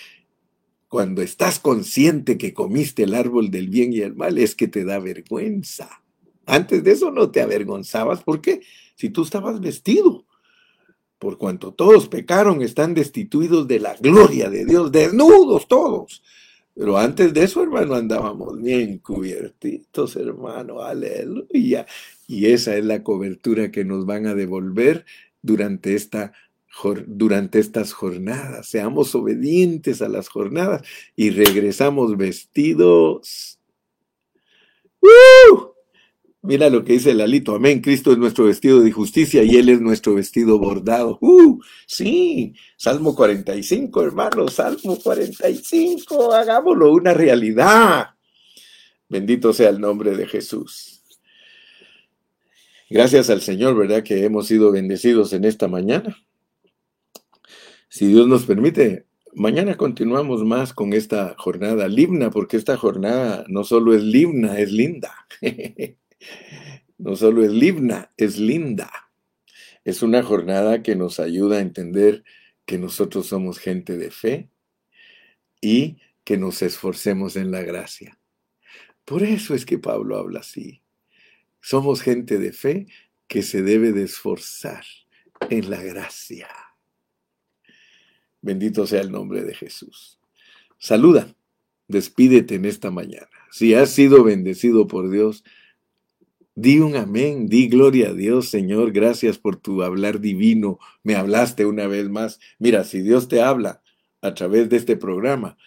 [0.87, 4.85] cuando estás consciente que comiste el árbol del bien y el mal, es que te
[4.85, 5.89] da vergüenza.
[6.45, 8.23] Antes de eso no te avergonzabas.
[8.23, 8.61] ¿Por qué?
[8.95, 10.25] Si tú estabas vestido.
[11.19, 16.23] Por cuanto todos pecaron, están destituidos de la gloria de Dios, desnudos todos.
[16.75, 21.87] Pero antes de eso, hermano, andábamos bien cubiertitos, hermano, aleluya.
[22.27, 25.05] Y esa es la cobertura que nos van a devolver
[25.41, 26.33] durante esta
[27.07, 28.67] durante estas jornadas.
[28.67, 30.83] Seamos obedientes a las jornadas
[31.15, 33.59] y regresamos vestidos.
[36.41, 37.55] Mira lo que dice el alito.
[37.55, 37.81] Amén.
[37.81, 41.17] Cristo es nuestro vestido de justicia y Él es nuestro vestido bordado.
[41.19, 41.59] ¡Uh!
[41.85, 42.53] Sí.
[42.77, 44.47] Salmo 45, hermano.
[44.47, 46.33] Salmo 45.
[46.33, 48.11] Hagámoslo una realidad.
[49.09, 51.03] Bendito sea el nombre de Jesús.
[52.89, 54.03] Gracias al Señor, ¿verdad?
[54.03, 56.15] Que hemos sido bendecidos en esta mañana.
[57.89, 63.63] Si Dios nos permite, mañana continuamos más con esta jornada limna, porque esta jornada no
[63.63, 65.25] solo es limna, es linda.
[66.97, 68.91] no solo es limna, es linda.
[69.85, 72.25] Es una jornada que nos ayuda a entender
[72.65, 74.49] que nosotros somos gente de fe
[75.61, 78.19] y que nos esforcemos en la gracia.
[79.05, 80.81] Por eso es que Pablo habla así.
[81.61, 82.87] Somos gente de fe
[83.29, 84.83] que se debe de esforzar
[85.49, 86.49] en la gracia.
[88.41, 90.19] Bendito sea el nombre de Jesús.
[90.79, 91.35] Saluda,
[91.87, 93.29] despídete en esta mañana.
[93.51, 95.43] Si has sido bendecido por Dios,
[96.55, 100.79] di un amén, di gloria a Dios, Señor, gracias por tu hablar divino.
[101.03, 102.39] Me hablaste una vez más.
[102.59, 103.81] Mira, si Dios te habla
[104.21, 105.57] a través de este programa,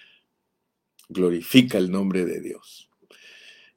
[1.09, 2.91] glorifica el nombre de Dios.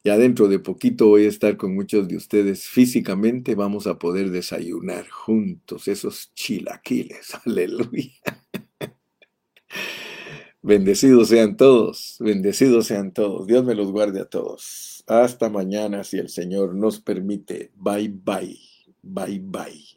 [0.03, 3.55] Ya dentro de poquito voy a estar con muchos de ustedes físicamente.
[3.55, 7.35] Vamos a poder desayunar juntos esos chilaquiles.
[7.45, 8.42] Aleluya.
[10.63, 13.45] Bendecidos sean todos, bendecidos sean todos.
[13.47, 15.03] Dios me los guarde a todos.
[15.07, 17.71] Hasta mañana si el Señor nos permite.
[17.75, 18.57] Bye bye,
[19.01, 19.92] bye bye.